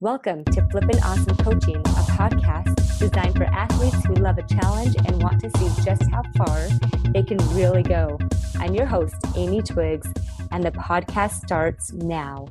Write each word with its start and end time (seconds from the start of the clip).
Welcome 0.00 0.44
to 0.46 0.68
Flippin' 0.70 1.00
Awesome 1.04 1.36
Coaching, 1.36 1.76
a 1.76 2.04
podcast 2.18 2.98
designed 2.98 3.36
for 3.36 3.44
athletes 3.44 4.04
who 4.04 4.14
love 4.14 4.38
a 4.38 4.42
challenge 4.42 4.96
and 4.96 5.22
want 5.22 5.40
to 5.40 5.50
see 5.56 5.82
just 5.84 6.10
how 6.10 6.22
far 6.36 6.68
they 7.12 7.22
can 7.22 7.38
really 7.54 7.84
go. 7.84 8.18
I'm 8.56 8.74
your 8.74 8.86
host, 8.86 9.14
Amy 9.36 9.62
Twiggs, 9.62 10.12
and 10.50 10.64
the 10.64 10.72
podcast 10.72 11.44
starts 11.44 11.92
now. 11.92 12.48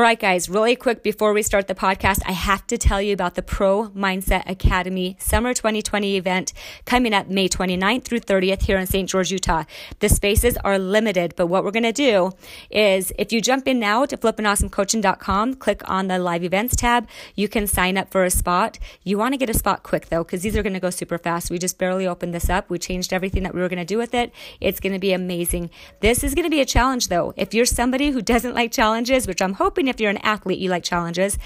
All 0.00 0.04
right, 0.04 0.18
guys, 0.18 0.48
really 0.48 0.76
quick 0.76 1.02
before 1.02 1.34
we 1.34 1.42
start 1.42 1.68
the 1.68 1.74
podcast, 1.74 2.22
I 2.24 2.32
have 2.32 2.66
to 2.68 2.78
tell 2.78 3.02
you 3.02 3.12
about 3.12 3.34
the 3.34 3.42
Pro 3.42 3.90
Mindset 3.90 4.48
Academy 4.48 5.14
Summer 5.20 5.52
2020 5.52 6.16
event 6.16 6.54
coming 6.86 7.12
up 7.12 7.28
May 7.28 7.50
29th 7.50 8.04
through 8.04 8.20
30th 8.20 8.62
here 8.62 8.78
in 8.78 8.86
St. 8.86 9.06
George, 9.06 9.30
Utah. 9.30 9.64
The 9.98 10.08
spaces 10.08 10.56
are 10.64 10.78
limited, 10.78 11.34
but 11.36 11.48
what 11.48 11.64
we're 11.64 11.70
going 11.70 11.82
to 11.82 11.92
do 11.92 12.32
is 12.70 13.12
if 13.18 13.30
you 13.30 13.42
jump 13.42 13.68
in 13.68 13.78
now 13.78 14.06
to 14.06 14.16
flippinawesomecoaching.com, 14.16 15.56
click 15.56 15.82
on 15.84 16.08
the 16.08 16.18
live 16.18 16.44
events 16.44 16.76
tab, 16.76 17.06
you 17.34 17.46
can 17.46 17.66
sign 17.66 17.98
up 17.98 18.10
for 18.10 18.24
a 18.24 18.30
spot. 18.30 18.78
You 19.04 19.18
want 19.18 19.34
to 19.34 19.36
get 19.36 19.50
a 19.50 19.54
spot 19.54 19.82
quick 19.82 20.08
though, 20.08 20.24
because 20.24 20.40
these 20.40 20.56
are 20.56 20.62
going 20.62 20.72
to 20.72 20.80
go 20.80 20.88
super 20.88 21.18
fast. 21.18 21.50
We 21.50 21.58
just 21.58 21.76
barely 21.76 22.06
opened 22.06 22.32
this 22.32 22.48
up. 22.48 22.70
We 22.70 22.78
changed 22.78 23.12
everything 23.12 23.42
that 23.42 23.54
we 23.54 23.60
were 23.60 23.68
going 23.68 23.78
to 23.78 23.84
do 23.84 23.98
with 23.98 24.14
it. 24.14 24.32
It's 24.62 24.80
going 24.80 24.94
to 24.94 24.98
be 24.98 25.12
amazing. 25.12 25.68
This 26.00 26.24
is 26.24 26.34
going 26.34 26.46
to 26.46 26.50
be 26.50 26.62
a 26.62 26.64
challenge 26.64 27.08
though. 27.08 27.34
If 27.36 27.52
you're 27.52 27.66
somebody 27.66 28.12
who 28.12 28.22
doesn't 28.22 28.54
like 28.54 28.72
challenges, 28.72 29.26
which 29.26 29.42
I'm 29.42 29.52
hoping 29.52 29.89
if 29.90 30.00
you're 30.00 30.10
an 30.10 30.16
athlete, 30.18 30.58
you 30.58 30.70
like 30.70 30.82
challenges. 30.82 31.38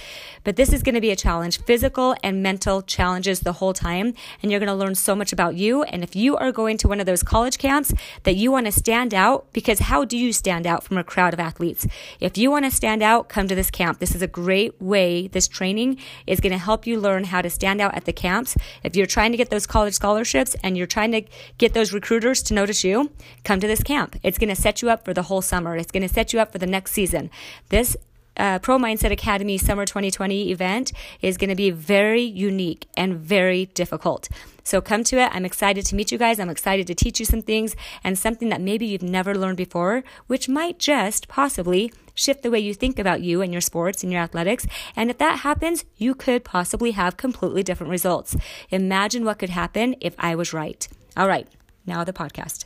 But 0.45 0.57
this 0.57 0.73
is 0.73 0.83
going 0.83 0.95
to 0.95 1.01
be 1.01 1.11
a 1.11 1.17
challenge, 1.17 1.63
physical 1.65 2.15
and 2.23 2.43
mental 2.43 2.83
challenges 2.83 3.41
the 3.41 3.55
whole 3.55 3.73
time. 3.73 4.15
And 4.43 4.51
you're 4.51 4.61
going 4.61 4.69
to 4.69 4.75
learn 4.75 4.95
so 4.95 5.17
much 5.17 5.33
about 5.33 5.57
you. 5.57 5.83
And 5.85 6.05
if 6.05 6.15
you 6.15 6.37
are 6.37 6.53
going 6.53 6.77
to 6.79 6.89
one 6.89 7.01
of 7.01 7.07
those 7.07 7.23
college 7.23 7.59
camps 7.59 7.93
that 8.23 8.37
you 8.37 8.53
want 8.53 8.67
to 8.67 8.73
stand 8.73 9.13
out, 9.13 9.53
because 9.53 9.81
how 9.81 10.05
do 10.05 10.17
you 10.17 10.33
stand 10.33 10.67
out 10.67 10.85
from 10.85 10.99
a 10.99 11.05
crowd 11.05 11.35
of 11.35 11.41
athletes? 11.41 11.87
If 12.21 12.39
you 12.39 12.51
want 12.51 12.65
to 12.67 12.71
stand 12.71 13.03
out, 13.03 13.29
come 13.29 13.49
to 13.49 13.55
this 13.55 13.71
camp. 13.71 13.99
This 13.99 14.15
is 14.15 14.23
a 14.23 14.27
great 14.27 14.81
way. 14.81 15.27
This 15.29 15.49
training 15.49 15.99
is 16.27 16.41
going 16.41 16.53
to 16.53 16.59
help 16.59 16.87
you 16.87 17.01
learn 17.01 17.25
how 17.25 17.43
to 17.43 17.51
stand 17.51 17.81
out 17.81 17.95
at 17.95 18.05
the 18.05 18.13
camps. 18.13 18.57
If 18.83 18.95
you're 18.95 19.07
trying 19.07 19.33
to 19.33 19.39
get 19.39 19.51
those 19.51 19.67
college 19.67 19.95
scholarships 19.95 20.55
and 20.63 20.77
you're 20.77 20.87
trying 20.87 21.13
to 21.13 21.23
get 21.59 21.75
those 21.75 21.93
recruiters 21.93 22.43
to 22.45 22.55
notice 22.55 22.85
you, 22.85 23.11
come 23.45 23.61
to 23.61 23.67
this 23.67 23.83
camp. 23.83 24.17
It's 24.23 24.39
going 24.39 24.55
to 24.55 24.61
set 24.61 24.83
you 24.83 24.91
up 24.91 25.05
for 25.05 25.15
the 25.15 25.23
whole 25.23 25.43
summer. 25.43 25.77
It's 25.77 25.91
going 25.91 26.07
to 26.07 26.13
set 26.13 26.33
you 26.33 26.41
up 26.41 26.53
for 26.53 26.59
the 26.59 26.67
next 26.67 26.93
season. 26.93 27.31
This 27.71 27.97
uh, 28.37 28.59
Pro 28.59 28.79
Mindset 28.79 29.11
Academy 29.11 29.59
Summer 29.59 29.85
2020 29.85 30.51
event 30.51 30.93
is 31.21 31.37
going 31.37 31.51
to 31.51 31.57
be 31.57 31.71
very 31.71 32.23
unique 32.23 32.87
and 32.97 33.17
very 33.17 33.67
difficult. 33.67 34.29
So 34.65 34.81
come 34.81 35.05
to 35.05 35.19
it. 35.19 35.31
I'm 35.33 35.45
excited 35.45 35.85
to 35.87 35.95
meet 35.95 36.11
you 36.11 36.19
guys. 36.19 36.41
I'm 36.41 36.49
excited 36.49 36.87
to 36.87 36.95
teach 36.95 37.21
you 37.21 37.27
some 37.27 37.43
things 37.43 37.77
and 38.03 38.19
something 38.19 38.49
that 38.49 38.63
maybe 38.63 38.87
you've 38.87 39.03
never 39.03 39.35
learned 39.35 39.59
before, 39.59 40.03
which 40.27 40.49
might 40.49 40.79
just 40.79 41.29
possibly 41.29 41.93
shift 42.15 42.43
the 42.43 42.51
way 42.51 42.61
you 42.61 42.73
think 42.73 42.99
about 42.99 43.21
you 43.21 43.43
and 43.43 43.53
your 43.53 43.61
sports 43.61 44.03
and 44.03 44.11
your 44.11 44.23
athletics. 44.23 44.67
And 44.97 45.11
if 45.11 45.19
that 45.19 45.41
happens, 45.41 45.85
you 45.97 46.15
could 46.15 46.45
possibly 46.45 46.93
have 46.93 47.17
completely 47.17 47.63
different 47.63 47.91
results. 47.91 48.37
Imagine 48.71 49.25
what 49.25 49.39
could 49.39 49.51
happen 49.51 49.97
if 50.01 50.15
I 50.19 50.35
was 50.35 50.55
right. 50.55 50.89
All 51.17 51.29
right, 51.29 51.47
now 51.87 52.03
the 52.05 52.13
podcast. 52.13 52.64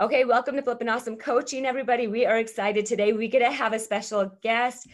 Okay, 0.00 0.24
welcome 0.24 0.56
to 0.56 0.62
Flippin' 0.62 0.88
Awesome 0.88 1.18
Coaching, 1.18 1.66
everybody. 1.66 2.08
We 2.08 2.24
are 2.24 2.38
excited 2.38 2.86
today. 2.86 3.12
We 3.12 3.28
get 3.28 3.40
to 3.40 3.52
have 3.52 3.74
a 3.74 3.78
special 3.78 4.32
guest. 4.42 4.88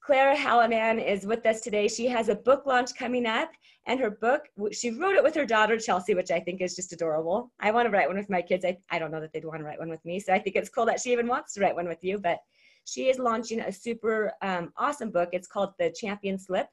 Clara 0.00 0.36
Hallinan 0.36 1.04
is 1.04 1.26
with 1.26 1.44
us 1.44 1.60
today. 1.60 1.88
She 1.88 2.06
has 2.06 2.28
a 2.28 2.36
book 2.36 2.64
launch 2.64 2.94
coming 2.96 3.26
up, 3.26 3.50
and 3.86 3.98
her 3.98 4.10
book, 4.10 4.42
she 4.70 4.92
wrote 4.92 5.16
it 5.16 5.24
with 5.24 5.34
her 5.34 5.44
daughter, 5.44 5.76
Chelsea, 5.76 6.14
which 6.14 6.30
I 6.30 6.38
think 6.38 6.60
is 6.60 6.76
just 6.76 6.92
adorable. 6.92 7.50
I 7.58 7.72
want 7.72 7.86
to 7.86 7.90
write 7.90 8.06
one 8.06 8.16
with 8.16 8.30
my 8.30 8.40
kids. 8.40 8.64
I, 8.64 8.78
I 8.90 9.00
don't 9.00 9.10
know 9.10 9.20
that 9.20 9.32
they'd 9.32 9.44
want 9.44 9.58
to 9.58 9.64
write 9.64 9.80
one 9.80 9.90
with 9.90 10.04
me, 10.04 10.20
so 10.20 10.32
I 10.32 10.38
think 10.38 10.54
it's 10.54 10.70
cool 10.70 10.86
that 10.86 11.00
she 11.00 11.12
even 11.12 11.26
wants 11.26 11.54
to 11.54 11.60
write 11.60 11.74
one 11.74 11.88
with 11.88 12.04
you. 12.04 12.18
But 12.18 12.38
she 12.84 13.08
is 13.08 13.18
launching 13.18 13.60
a 13.60 13.72
super 13.72 14.32
um, 14.40 14.72
awesome 14.76 15.10
book. 15.10 15.30
It's 15.32 15.48
called 15.48 15.70
The 15.80 15.90
Champion 15.90 16.38
Slip. 16.38 16.68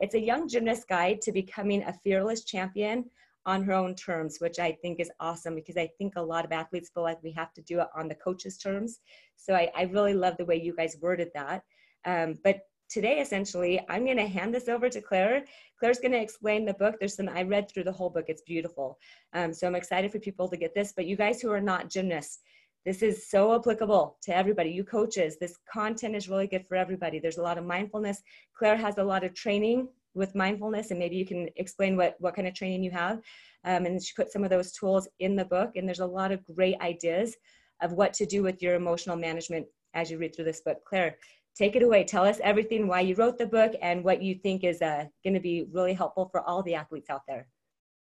It's 0.00 0.14
a 0.14 0.20
young 0.20 0.48
gymnast 0.48 0.86
guide 0.86 1.22
to 1.22 1.32
becoming 1.32 1.82
a 1.82 1.94
fearless 2.04 2.44
champion 2.44 3.06
on 3.46 3.62
her 3.64 3.72
own 3.72 3.94
terms, 3.94 4.38
which 4.38 4.58
I 4.58 4.72
think 4.82 5.00
is 5.00 5.10
awesome 5.20 5.54
because 5.54 5.76
I 5.76 5.90
think 5.98 6.14
a 6.16 6.22
lot 6.22 6.44
of 6.44 6.52
athletes 6.52 6.90
feel 6.92 7.02
like 7.02 7.22
we 7.22 7.32
have 7.32 7.52
to 7.54 7.62
do 7.62 7.80
it 7.80 7.88
on 7.96 8.08
the 8.08 8.14
coach's 8.14 8.56
terms. 8.56 9.00
So 9.36 9.54
I, 9.54 9.70
I 9.76 9.82
really 9.84 10.14
love 10.14 10.36
the 10.36 10.44
way 10.44 10.60
you 10.60 10.74
guys 10.74 10.96
worded 11.00 11.30
that. 11.34 11.62
Um, 12.04 12.38
but 12.44 12.60
today, 12.88 13.20
essentially, 13.20 13.80
I'm 13.88 14.04
going 14.04 14.18
to 14.18 14.26
hand 14.26 14.54
this 14.54 14.68
over 14.68 14.88
to 14.88 15.00
Claire. 15.00 15.44
Claire's 15.78 15.98
going 15.98 16.12
to 16.12 16.20
explain 16.20 16.64
the 16.64 16.74
book. 16.74 16.96
There's 16.98 17.16
some, 17.16 17.28
I 17.28 17.42
read 17.42 17.70
through 17.70 17.84
the 17.84 17.92
whole 17.92 18.10
book, 18.10 18.26
it's 18.28 18.42
beautiful. 18.42 18.98
Um, 19.32 19.52
so 19.52 19.66
I'm 19.66 19.74
excited 19.74 20.12
for 20.12 20.18
people 20.18 20.48
to 20.48 20.56
get 20.56 20.74
this. 20.74 20.92
But 20.94 21.06
you 21.06 21.16
guys 21.16 21.40
who 21.40 21.50
are 21.50 21.60
not 21.60 21.90
gymnasts, 21.90 22.40
this 22.84 23.02
is 23.02 23.30
so 23.30 23.54
applicable 23.54 24.18
to 24.22 24.36
everybody. 24.36 24.70
You 24.70 24.84
coaches, 24.84 25.36
this 25.38 25.56
content 25.72 26.16
is 26.16 26.28
really 26.28 26.48
good 26.48 26.66
for 26.66 26.76
everybody. 26.76 27.18
There's 27.18 27.38
a 27.38 27.42
lot 27.42 27.58
of 27.58 27.64
mindfulness. 27.64 28.22
Claire 28.56 28.76
has 28.76 28.98
a 28.98 29.04
lot 29.04 29.24
of 29.24 29.34
training 29.34 29.88
with 30.14 30.34
mindfulness 30.34 30.90
and 30.90 30.98
maybe 30.98 31.16
you 31.16 31.26
can 31.26 31.48
explain 31.56 31.96
what 31.96 32.16
what 32.18 32.34
kind 32.34 32.48
of 32.48 32.54
training 32.54 32.82
you 32.82 32.90
have 32.90 33.18
um, 33.64 33.86
and 33.86 34.02
she 34.02 34.12
put 34.14 34.32
some 34.32 34.44
of 34.44 34.50
those 34.50 34.72
tools 34.72 35.08
in 35.20 35.36
the 35.36 35.44
book 35.44 35.72
and 35.76 35.86
there's 35.86 36.00
a 36.00 36.06
lot 36.06 36.32
of 36.32 36.44
great 36.44 36.80
ideas 36.80 37.36
of 37.80 37.92
what 37.92 38.12
to 38.14 38.26
do 38.26 38.42
with 38.42 38.62
your 38.62 38.74
emotional 38.74 39.16
management 39.16 39.66
as 39.94 40.10
you 40.10 40.18
read 40.18 40.34
through 40.34 40.44
this 40.44 40.60
book. 40.60 40.78
Claire 40.84 41.16
take 41.54 41.76
it 41.76 41.82
away. 41.82 42.02
Tell 42.02 42.24
us 42.24 42.40
everything 42.42 42.86
why 42.86 43.00
you 43.00 43.14
wrote 43.14 43.36
the 43.36 43.46
book 43.46 43.72
and 43.82 44.02
what 44.02 44.22
you 44.22 44.34
think 44.34 44.64
is 44.64 44.80
uh, 44.80 45.04
going 45.22 45.34
to 45.34 45.40
be 45.40 45.66
really 45.70 45.92
helpful 45.92 46.28
for 46.30 46.40
all 46.40 46.62
the 46.62 46.74
athletes 46.74 47.10
out 47.10 47.22
there. 47.28 47.46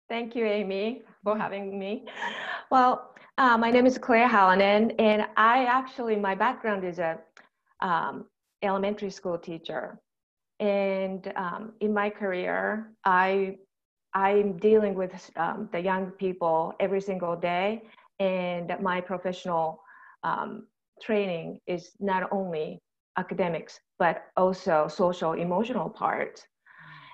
Thank 0.09 0.37
you 0.37 0.45
amy 0.45 1.03
for 1.25 1.39
having 1.39 1.79
me. 1.79 2.05
Well 2.71 3.13
uh, 3.39 3.57
my 3.57 3.71
name 3.71 3.87
is 3.87 3.97
claire 3.97 4.29
hallinan 4.29 4.95
and 4.99 5.27
i 5.39 5.65
actually 5.65 6.17
my 6.17 6.35
background 6.35 6.85
is 6.85 6.99
a 6.99 7.19
um, 7.81 8.27
elementary 8.63 9.11
school 9.11 9.39
teacher 9.39 9.99
and 10.63 11.33
um, 11.37 11.73
in 11.81 11.93
my 11.93 12.09
career, 12.09 12.93
I 13.05 13.57
I'm 14.15 14.59
dealing 14.59 14.95
with 14.95 15.13
um, 15.37 15.69
the 15.73 15.81
young 15.81 16.13
people 16.13 16.75
every 16.79 17.01
single 17.01 17.35
day, 17.37 17.83
and 18.21 18.73
my 18.81 19.01
professional 19.01 19.83
um, 20.23 20.67
training 21.03 21.59
is 21.67 21.91
not 21.99 22.31
only 22.33 22.81
academics 23.19 23.81
but 23.99 24.25
also 24.37 24.89
social 24.89 25.33
emotional 25.33 25.91
part. 25.91 26.41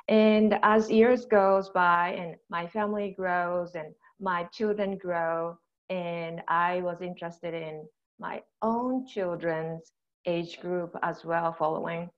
And 0.08 0.58
as 0.62 0.90
years 0.90 1.24
goes 1.26 1.70
by, 1.70 2.14
and 2.20 2.36
my 2.50 2.66
family 2.66 3.14
grows, 3.16 3.74
and 3.74 3.94
my 4.20 4.44
children 4.52 4.98
grow, 4.98 5.56
and 5.90 6.42
I 6.48 6.82
was 6.82 7.00
interested 7.00 7.54
in 7.54 7.86
my 8.18 8.42
own 8.62 9.06
children's 9.06 9.92
age 10.26 10.60
group 10.60 10.94
as 11.02 11.24
well, 11.24 11.54
following 11.58 12.10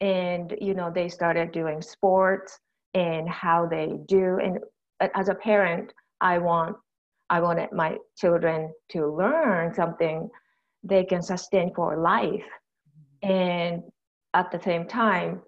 and 0.00 0.54
you 0.60 0.74
know 0.74 0.90
they 0.94 1.08
started 1.08 1.52
doing 1.52 1.80
sports 1.80 2.58
and 2.94 3.28
how 3.28 3.66
they 3.66 3.98
do. 4.06 4.38
And 4.42 4.58
as 5.14 5.28
a 5.28 5.34
parent 5.34 5.92
i 6.20 6.38
want 6.38 6.76
i 7.30 7.40
wanted 7.40 7.70
my 7.72 7.96
children 8.16 8.72
to 8.88 9.06
learn 9.06 9.74
something 9.74 10.28
they 10.82 11.04
can 11.04 11.22
sustain 11.22 11.72
for 11.74 11.96
life. 11.96 12.46
And 13.22 13.82
at 14.34 14.50
the 14.50 14.60
same 14.60 14.86
time 14.86 15.42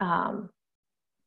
um, 0.00 0.50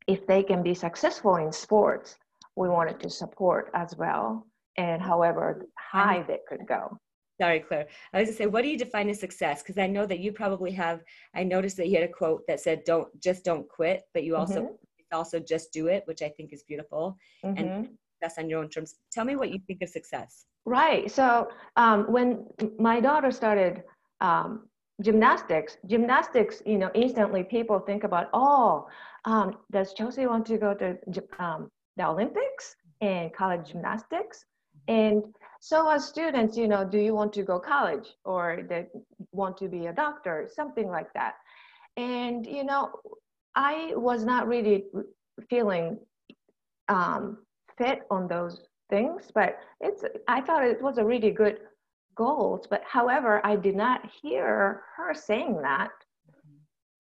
if 0.08 0.26
they 0.28 0.44
can 0.44 0.64
be 0.64 0.74
successful 0.74 1.38
in 1.38 1.52
sports 1.52 2.18
we 2.56 2.70
wanted 2.70 3.00
to 3.00 3.10
support 3.10 3.70
as 3.74 3.96
well 3.98 4.46
and 4.78 5.02
however 5.02 5.66
high 5.78 6.24
they 6.28 6.40
could 6.48 6.66
go 6.68 6.98
Sorry, 7.40 7.60
Claire. 7.60 7.88
I 8.14 8.20
was 8.20 8.30
gonna 8.30 8.38
say, 8.38 8.46
what 8.48 8.64
do 8.64 8.70
you 8.70 8.78
define 8.78 9.10
as 9.10 9.20
success? 9.20 9.62
Because 9.62 9.78
I 9.78 9.88
know 9.88 10.06
that 10.06 10.20
you 10.20 10.32
probably 10.32 10.72
have. 10.72 11.02
I 11.36 11.44
noticed 11.44 11.78
that 11.78 11.88
you 11.88 11.96
had 11.96 12.10
a 12.10 12.12
quote 12.12 12.42
that 12.48 12.60
said, 12.60 12.84
"Don't 12.84 13.08
just 13.22 13.46
don't 13.46 13.68
quit," 13.70 14.04
but 14.14 14.24
you 14.24 14.36
also 14.36 14.62
mm-hmm. 14.62 15.16
also 15.16 15.40
just 15.40 15.72
do 15.72 15.88
it, 15.88 16.04
which 16.06 16.22
I 16.22 16.30
think 16.30 16.52
is 16.52 16.64
beautiful. 16.64 17.18
Mm-hmm. 17.46 17.58
And 17.58 17.90
that's 18.22 18.38
on 18.38 18.50
your 18.50 18.60
own 18.62 18.70
terms. 18.70 18.96
Tell 19.12 19.26
me 19.26 19.36
what 19.36 19.52
you 19.52 19.60
think 19.68 19.82
of 19.84 19.90
success. 19.90 20.46
Right. 20.66 21.10
So 21.10 21.50
um, 21.76 22.12
when 22.12 22.46
my 22.80 23.00
daughter 23.00 23.32
started 23.32 23.84
um, 24.20 24.68
gymnastics, 25.02 25.78
gymnastics, 25.86 26.62
you 26.66 26.78
know, 26.78 26.90
instantly 26.94 27.44
people 27.44 27.80
think 27.80 28.04
about, 28.04 28.28
oh, 28.34 28.88
um, 29.26 29.58
does 29.72 29.94
Chelsea 29.94 30.26
want 30.26 30.46
to 30.48 30.58
go 30.58 30.74
to 30.74 30.98
um, 31.40 31.70
the 31.96 32.08
Olympics 32.08 32.76
and 33.02 33.34
college 33.34 33.72
gymnastics? 33.72 34.44
And 34.88 35.24
so 35.60 35.90
as 35.90 36.06
students, 36.06 36.58
you 36.58 36.68
know, 36.68 36.86
do 36.86 37.00
you 37.00 37.14
want 37.14 37.34
to 37.34 37.44
go 37.44 37.60
college 37.60 38.16
or 38.26 38.60
they 38.70 38.88
want 39.32 39.58
to 39.58 39.68
be 39.68 39.88
a 39.88 39.94
doctor, 39.94 40.50
something 40.54 40.88
like 40.88 41.12
that. 41.14 41.36
And, 41.96 42.46
you 42.46 42.64
know, 42.64 42.92
I 43.56 43.94
was 43.96 44.24
not 44.24 44.48
really 44.48 44.86
feeling 45.50 45.98
um, 46.90 47.40
fit 47.78 48.02
on 48.12 48.28
those 48.28 48.62
things, 48.90 49.32
but 49.34 49.58
it's, 49.82 50.04
I 50.28 50.42
thought 50.42 50.64
it 50.64 50.82
was 50.82 50.98
a 50.98 51.06
really 51.06 51.32
good 51.32 51.60
goals. 52.16 52.68
But 52.70 52.84
however, 52.86 53.42
I 53.44 53.56
did 53.56 53.76
not 53.76 54.10
hear 54.22 54.84
her 54.96 55.14
saying 55.14 55.62
that. 55.64 55.92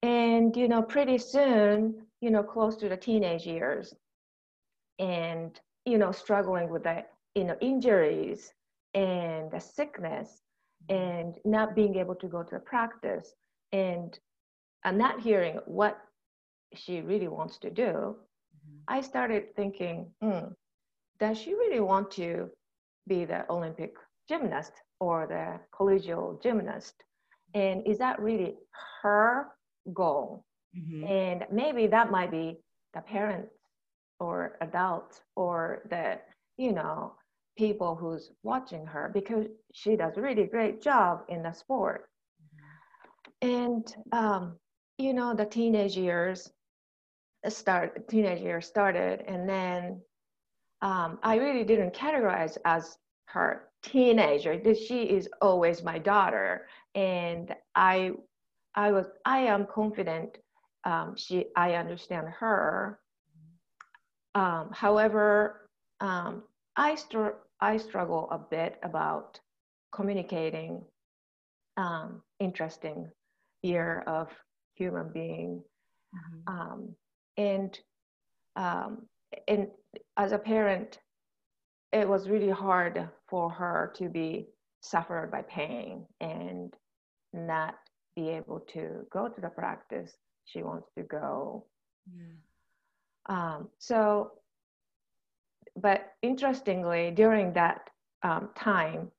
And, 0.03 0.55
you 0.55 0.67
know, 0.67 0.81
pretty 0.81 1.17
soon, 1.17 2.01
you 2.21 2.31
know, 2.31 2.43
close 2.43 2.75
to 2.77 2.89
the 2.89 2.97
teenage 2.97 3.45
years 3.45 3.93
and, 4.99 5.59
you 5.85 5.97
know, 5.97 6.11
struggling 6.11 6.69
with 6.69 6.83
that 6.83 7.11
you 7.37 7.43
know 7.43 7.57
injuries 7.61 8.51
and 8.93 9.51
the 9.51 9.59
sickness 9.59 10.41
and 10.89 11.35
not 11.45 11.75
being 11.75 11.95
able 11.95 12.15
to 12.15 12.27
go 12.27 12.41
to 12.43 12.55
a 12.55 12.59
practice 12.59 13.33
and, 13.71 14.17
and 14.83 14.97
not 14.97 15.19
hearing 15.19 15.59
what 15.65 15.97
she 16.73 17.01
really 17.01 17.27
wants 17.27 17.57
to 17.59 17.69
do, 17.69 17.91
mm-hmm. 17.91 18.77
I 18.87 19.01
started 19.01 19.55
thinking, 19.55 20.07
hmm, 20.21 20.47
does 21.19 21.37
she 21.37 21.53
really 21.53 21.79
want 21.79 22.09
to 22.11 22.49
be 23.07 23.25
the 23.25 23.45
Olympic 23.51 23.93
gymnast 24.27 24.73
or 24.99 25.27
the 25.27 25.59
collegial 25.77 26.41
gymnast? 26.41 26.95
And 27.53 27.85
is 27.85 27.97
that 27.99 28.19
really 28.19 28.55
her 29.01 29.47
goal? 29.93 30.43
Mm-hmm. 30.77 31.03
And 31.05 31.45
maybe 31.51 31.87
that 31.87 32.11
might 32.11 32.31
be 32.31 32.57
the 32.93 33.01
parents 33.01 33.53
or 34.19 34.57
adults 34.61 35.21
or 35.35 35.83
the, 35.89 36.19
you 36.57 36.71
know, 36.71 37.13
people 37.57 37.95
who's 37.95 38.31
watching 38.43 38.85
her 38.85 39.11
because 39.13 39.47
she 39.73 39.95
does 39.95 40.17
a 40.17 40.21
really 40.21 40.45
great 40.45 40.81
job 40.81 41.23
in 41.29 41.43
the 41.43 41.51
sport. 41.51 42.09
And, 43.41 43.85
um, 44.11 44.57
you 44.97 45.13
know, 45.13 45.33
the 45.33 45.45
teenage 45.45 45.97
years 45.97 46.49
start, 47.49 48.07
teenage 48.07 48.41
years 48.41 48.65
started 48.65 49.23
and 49.27 49.47
then 49.47 50.01
um, 50.81 51.19
I 51.23 51.35
really 51.35 51.63
didn't 51.63 51.93
categorize 51.93 52.57
as 52.65 52.97
her 53.25 53.69
teenager. 53.83 54.61
She 54.75 55.03
is 55.03 55.29
always 55.41 55.83
my 55.83 55.97
daughter, 55.97 56.67
and 56.95 57.53
I, 57.75 58.11
I 58.75 58.91
was, 58.91 59.07
I 59.25 59.39
am 59.39 59.65
confident. 59.65 60.37
Um, 60.83 61.15
she, 61.17 61.45
I 61.55 61.73
understand 61.73 62.27
her. 62.39 62.99
Um, 64.35 64.69
however, 64.71 65.69
um, 65.99 66.43
I 66.75 66.95
str- 66.95 67.39
I 67.59 67.77
struggle 67.77 68.27
a 68.31 68.37
bit 68.37 68.77
about 68.83 69.39
communicating 69.91 70.83
um, 71.77 72.21
interesting 72.39 73.09
year 73.63 74.03
of 74.07 74.29
human 74.75 75.11
being, 75.11 75.63
mm-hmm. 76.15 76.53
Um, 76.53 76.95
and 77.37 77.77
and 79.47 79.67
as 80.17 80.31
a 80.31 80.37
parent, 80.37 80.99
it 81.91 82.07
was 82.07 82.29
really 82.29 82.49
hard 82.49 83.07
for 83.29 83.49
her 83.49 83.93
to 83.97 84.09
be 84.09 84.47
suffered 84.81 85.31
by 85.31 85.41
pain 85.43 86.05
and 86.21 86.73
not 87.33 87.75
be 88.15 88.29
able 88.29 88.59
to 88.61 89.05
go 89.11 89.27
to 89.27 89.41
the 89.41 89.49
practice 89.49 90.13
she 90.45 90.63
wants 90.63 90.89
to 90.97 91.03
go. 91.03 91.65
Yeah. 92.15 92.23
Um, 93.29 93.69
so, 93.77 94.31
but 95.81 96.13
interestingly, 96.21 97.11
during 97.11 97.53
that 97.53 97.89
um, 98.23 98.49
time, 98.55 99.11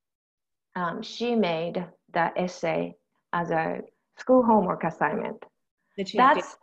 um, 0.76 1.02
she 1.02 1.34
made 1.34 1.84
that 2.12 2.32
essay 2.36 2.94
as 3.32 3.50
a 3.50 3.80
school 4.18 4.42
homework 4.42 4.84
assignment. 4.84 5.44
That's 6.18 6.56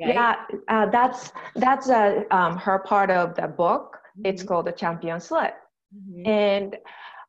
Right? 0.00 0.14
Yeah, 0.14 0.36
uh, 0.68 0.86
that's 0.90 1.32
that's 1.56 1.90
uh, 1.90 2.22
um, 2.30 2.56
her 2.56 2.78
part 2.78 3.10
of 3.10 3.34
the 3.34 3.48
book. 3.48 3.98
Mm-hmm. 4.18 4.26
It's 4.26 4.42
called 4.44 4.66
the 4.66 4.72
Champion 4.72 5.20
Slip, 5.20 5.54
mm-hmm. 5.94 6.26
and 6.26 6.76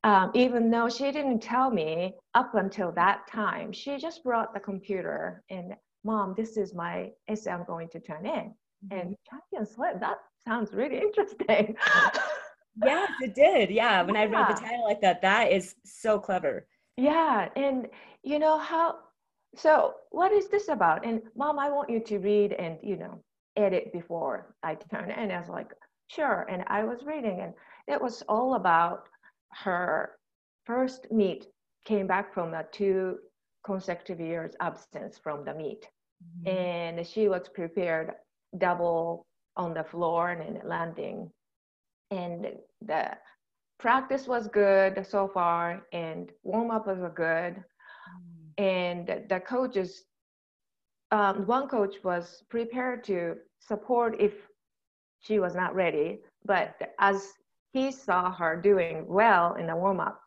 um, 0.03 0.31
even 0.35 0.69
though 0.69 0.87
she 0.87 1.11
didn't 1.11 1.39
tell 1.39 1.71
me 1.71 2.13
up 2.35 2.53
until 2.53 2.91
that 2.93 3.27
time, 3.27 3.71
she 3.71 3.97
just 3.97 4.23
brought 4.23 4.53
the 4.53 4.59
computer 4.59 5.43
and 5.49 5.73
mom, 6.03 6.33
this 6.37 6.57
is 6.57 6.73
my 6.73 7.11
essay 7.27 7.51
I'm 7.51 7.65
going 7.65 7.89
to 7.89 7.99
turn 7.99 8.25
in. 8.25 8.33
Mm-hmm. 8.33 8.97
And 8.97 9.15
Champion 9.29 9.65
Slip, 9.65 9.99
that 9.99 10.17
sounds 10.47 10.73
really 10.73 10.97
interesting. 10.97 11.75
yes, 12.83 13.11
it 13.21 13.35
did. 13.35 13.69
Yeah, 13.69 14.03
when 14.03 14.15
yeah. 14.15 14.21
I 14.21 14.25
read 14.25 14.55
the 14.55 14.59
title, 14.59 14.87
I 14.89 14.95
thought 14.95 15.21
that 15.21 15.51
is 15.51 15.75
so 15.85 16.19
clever. 16.19 16.67
Yeah, 16.97 17.49
and 17.55 17.87
you 18.23 18.39
know 18.39 18.57
how 18.57 18.95
so 19.55 19.95
what 20.11 20.31
is 20.31 20.47
this 20.47 20.67
about? 20.67 21.05
And 21.05 21.21
mom, 21.35 21.59
I 21.59 21.69
want 21.69 21.89
you 21.89 21.99
to 22.01 22.19
read 22.19 22.53
and, 22.53 22.77
you 22.83 22.97
know, 22.97 23.19
edit 23.57 23.91
before 23.91 24.55
I 24.63 24.75
turn. 24.75 25.11
And 25.11 25.31
I 25.31 25.39
was 25.39 25.49
like, 25.49 25.71
sure. 26.07 26.45
And 26.49 26.63
I 26.67 26.83
was 26.83 27.03
reading 27.03 27.41
and 27.41 27.53
it 27.87 28.01
was 28.01 28.21
all 28.29 28.55
about 28.55 29.09
her 29.63 30.11
first 30.65 31.11
meet 31.11 31.47
came 31.85 32.05
back 32.05 32.33
from 32.33 32.53
a 32.53 32.63
two 32.71 33.17
consecutive 33.65 34.19
years 34.19 34.53
absence 34.59 35.17
from 35.17 35.43
the 35.43 35.53
meet. 35.53 35.87
Mm-hmm. 36.23 36.57
And 36.57 37.07
she 37.07 37.27
was 37.27 37.49
prepared 37.49 38.11
double 38.57 39.25
on 39.59 39.73
the 39.73 39.83
floor 39.83 40.31
and 40.31 40.41
in 40.41 40.67
landing. 40.67 41.29
And 42.09 42.47
the 42.81 43.11
practice 43.79 44.27
was 44.27 44.47
good 44.47 45.05
so 45.07 45.27
far 45.27 45.81
and 45.93 46.31
warm 46.43 46.71
up 46.71 46.87
was 46.87 46.99
good 47.15 47.63
and 48.57 49.07
the 49.29 49.39
coaches 49.39 50.03
um, 51.11 51.47
one 51.47 51.67
coach 51.67 51.95
was 52.03 52.43
prepared 52.49 53.03
to 53.05 53.35
support 53.59 54.15
if 54.19 54.33
she 55.21 55.39
was 55.39 55.55
not 55.55 55.73
ready 55.73 56.19
but 56.45 56.75
as 56.99 57.33
he 57.71 57.89
saw 57.89 58.31
her 58.31 58.59
doing 58.61 59.05
well 59.07 59.55
in 59.55 59.67
the 59.67 59.75
warm-up 59.75 60.19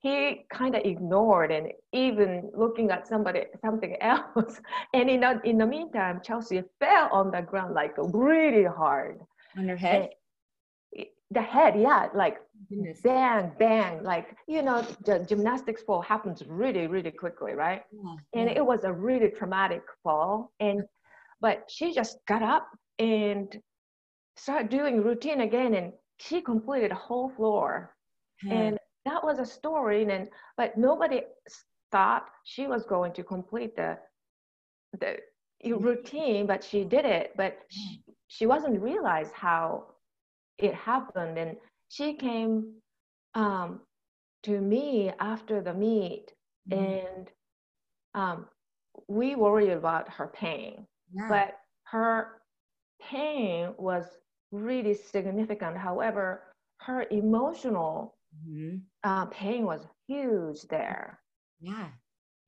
he 0.00 0.44
kind 0.52 0.74
of 0.74 0.82
ignored 0.84 1.50
and 1.50 1.68
even 1.92 2.50
looking 2.54 2.90
at 2.90 3.08
somebody 3.08 3.44
something 3.60 3.96
else. 4.00 4.60
And 4.94 5.08
in 5.10 5.20
the, 5.20 5.40
in 5.44 5.58
the 5.58 5.66
meantime 5.66 6.20
chelsea 6.22 6.62
fell 6.80 7.08
on 7.12 7.30
the 7.30 7.42
ground 7.42 7.74
like 7.74 7.94
really 7.96 8.64
hard. 8.64 9.20
On 9.56 9.68
her 9.68 9.76
head? 9.76 10.10
The 11.32 11.42
head 11.42 11.74
yeah 11.76 12.06
like 12.14 12.38
Goodness. 12.68 13.00
bang 13.02 13.50
bang 13.58 14.02
like 14.04 14.36
you 14.46 14.62
know 14.62 14.82
the 15.04 15.18
gymnastics 15.28 15.82
fall 15.82 16.00
happens 16.00 16.42
really 16.46 16.86
really 16.86 17.10
quickly 17.10 17.54
right? 17.54 17.82
Yeah, 17.92 18.14
and 18.40 18.50
it 18.50 18.64
was 18.64 18.84
a 18.84 18.92
really 18.92 19.30
traumatic 19.30 19.82
fall. 20.04 20.52
And 20.60 20.82
but 21.40 21.64
she 21.68 21.92
just 21.92 22.18
got 22.28 22.42
up 22.42 22.68
and 23.00 23.54
started 24.36 24.68
doing 24.68 25.02
routine 25.02 25.40
again 25.40 25.74
and 25.74 25.92
she 26.18 26.40
completed 26.40 26.92
a 26.92 26.94
whole 26.94 27.30
floor. 27.30 27.94
Yeah. 28.44 28.54
and 28.54 28.78
that 29.06 29.24
was 29.24 29.38
a 29.38 29.46
story 29.46 30.02
and 30.02 30.28
but 30.56 30.76
nobody 30.76 31.22
thought 31.90 32.26
she 32.44 32.66
was 32.66 32.84
going 32.84 33.12
to 33.12 33.22
complete 33.22 33.74
the 33.76 33.96
the 35.00 35.16
routine 35.64 36.46
but 36.46 36.62
she 36.62 36.84
did 36.84 37.04
it 37.04 37.32
but 37.36 37.58
she, 37.70 38.02
she 38.28 38.46
wasn't 38.46 38.80
realize 38.80 39.30
how 39.32 39.86
it 40.58 40.74
happened 40.74 41.38
and 41.38 41.56
she 41.88 42.14
came 42.14 42.72
um, 43.34 43.80
to 44.42 44.60
me 44.60 45.12
after 45.20 45.60
the 45.60 45.72
meet 45.72 46.32
mm-hmm. 46.70 46.82
and 46.82 47.30
um, 48.14 48.46
we 49.08 49.34
worried 49.34 49.70
about 49.70 50.08
her 50.08 50.28
pain 50.28 50.86
yeah. 51.12 51.28
but 51.28 51.58
her 51.84 52.42
pain 53.00 53.72
was 53.78 54.04
really 54.50 54.94
significant 54.94 55.76
however 55.76 56.42
her 56.78 57.06
emotional 57.10 58.15
mm-hmm. 58.36 58.76
uh, 59.04 59.26
pain 59.26 59.64
was 59.64 59.86
huge 60.06 60.62
there 60.68 61.20
yeah 61.60 61.88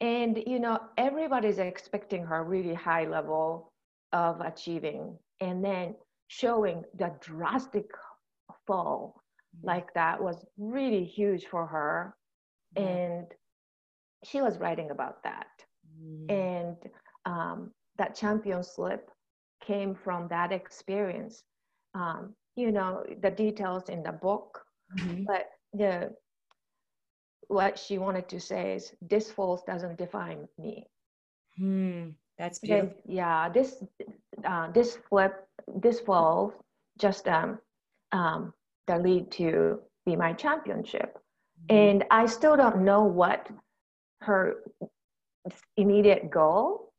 and 0.00 0.42
you 0.46 0.58
know 0.58 0.78
everybody's 0.96 1.58
expecting 1.58 2.24
her 2.24 2.44
really 2.44 2.74
high 2.74 3.06
level 3.06 3.72
of 4.12 4.40
achieving 4.40 5.16
and 5.40 5.64
then 5.64 5.94
showing 6.28 6.84
the 6.98 7.12
drastic 7.20 7.90
fall 8.66 9.22
mm-hmm. 9.56 9.66
like 9.66 9.92
that 9.94 10.22
was 10.22 10.44
really 10.56 11.04
huge 11.04 11.46
for 11.46 11.66
her 11.66 12.14
yeah. 12.76 12.82
and 12.82 13.26
she 14.24 14.40
was 14.40 14.58
writing 14.58 14.90
about 14.90 15.22
that 15.22 15.46
mm. 16.00 16.30
and 16.30 16.76
um, 17.24 17.70
that 17.98 18.14
champion 18.14 18.62
slip 18.62 19.10
came 19.64 19.94
from 19.94 20.28
that 20.28 20.52
experience 20.52 21.42
um, 21.94 22.34
you 22.56 22.72
know 22.72 23.04
the 23.22 23.30
details 23.30 23.88
in 23.88 24.02
the 24.02 24.12
book 24.12 24.60
mm-hmm. 24.98 25.24
but 25.24 25.46
the 25.72 26.10
what 27.48 27.78
she 27.78 27.98
wanted 27.98 28.28
to 28.28 28.38
say 28.38 28.74
is 28.74 28.92
this 29.00 29.30
falls 29.30 29.62
doesn't 29.64 29.96
define 29.96 30.46
me 30.58 30.86
hmm. 31.56 32.08
that's 32.38 32.58
beautiful 32.58 32.94
yeah 33.06 33.48
this 33.48 33.82
uh, 34.44 34.70
this 34.72 34.98
flip 35.08 35.46
this 35.76 36.00
fall 36.00 36.52
just 36.98 37.28
um, 37.28 37.58
um, 38.12 38.52
that 38.86 39.02
lead 39.02 39.30
to 39.32 39.80
be 40.04 40.16
my 40.16 40.32
championship. 40.32 41.18
Mm-hmm. 41.70 41.76
And 41.76 42.04
I 42.10 42.26
still 42.26 42.56
don't 42.56 42.82
know 42.82 43.04
what 43.04 43.48
her 44.22 44.56
immediate 45.76 46.30
goal, 46.30 46.92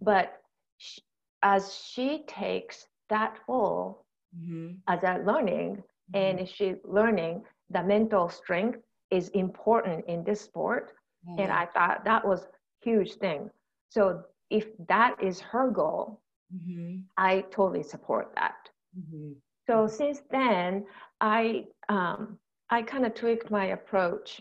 but 0.00 0.40
she, 0.78 1.02
as 1.42 1.74
she 1.74 2.24
takes 2.26 2.86
that 3.08 3.38
full 3.46 4.04
mm-hmm. 4.38 4.74
as 4.88 5.02
a 5.02 5.22
learning, 5.24 5.82
mm-hmm. 6.14 6.38
and 6.40 6.48
she 6.48 6.76
learning 6.84 7.42
the 7.70 7.82
mental 7.82 8.28
strength 8.28 8.78
is 9.10 9.28
important 9.30 10.04
in 10.06 10.24
this 10.24 10.40
sport. 10.40 10.92
Mm-hmm. 11.28 11.40
And 11.42 11.52
I 11.52 11.66
thought 11.66 12.04
that 12.04 12.26
was 12.26 12.46
huge 12.82 13.14
thing. 13.14 13.50
So 13.88 14.22
if 14.50 14.66
that 14.88 15.16
is 15.22 15.40
her 15.40 15.70
goal, 15.70 16.20
mm-hmm. 16.54 17.00
I 17.16 17.44
totally 17.50 17.82
support 17.82 18.32
that. 18.34 18.68
Mm-hmm. 18.98 19.32
So 19.66 19.86
since 19.86 20.22
then, 20.30 20.86
I 21.20 21.66
um, 21.88 22.38
I 22.70 22.82
kind 22.82 23.06
of 23.06 23.14
tweaked 23.14 23.50
my 23.50 23.66
approach. 23.66 24.40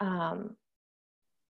Um, 0.00 0.56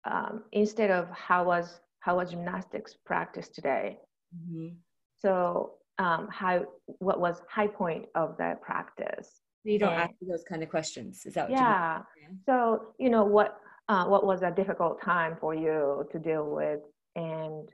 um, 0.06 0.44
instead 0.52 0.92
of 0.92 1.10
how 1.10 1.44
was 1.46 1.82
how 2.00 2.18
was 2.18 2.30
gymnastics 2.30 2.96
practice 3.06 3.50
today. 3.50 3.98
Mm-hmm. 4.36 4.76
So 5.18 5.74
um, 5.98 6.28
how 6.32 6.66
what 7.00 7.20
was 7.20 7.42
high 7.50 7.68
point 7.68 8.06
of 8.16 8.38
the 8.38 8.58
practice? 8.62 9.42
You 9.65 9.79
don't 9.79 9.93
ask 9.93 10.13
those 10.22 10.43
kind 10.43 10.63
of 10.63 10.69
questions. 10.69 11.25
Is 11.25 11.34
that 11.34 11.50
yeah. 11.50 12.00
You 12.22 12.38
so 12.45 12.93
you 13.00 13.10
know 13.10 13.24
what 13.24 13.57
uh, 13.89 14.05
what 14.05 14.25
was 14.25 14.41
a 14.43 14.51
difficult 14.51 15.01
time 15.01 15.38
for 15.39 15.53
you 15.53 16.07
to 16.12 16.19
deal 16.19 16.45
with, 16.50 16.81
and 17.15 17.67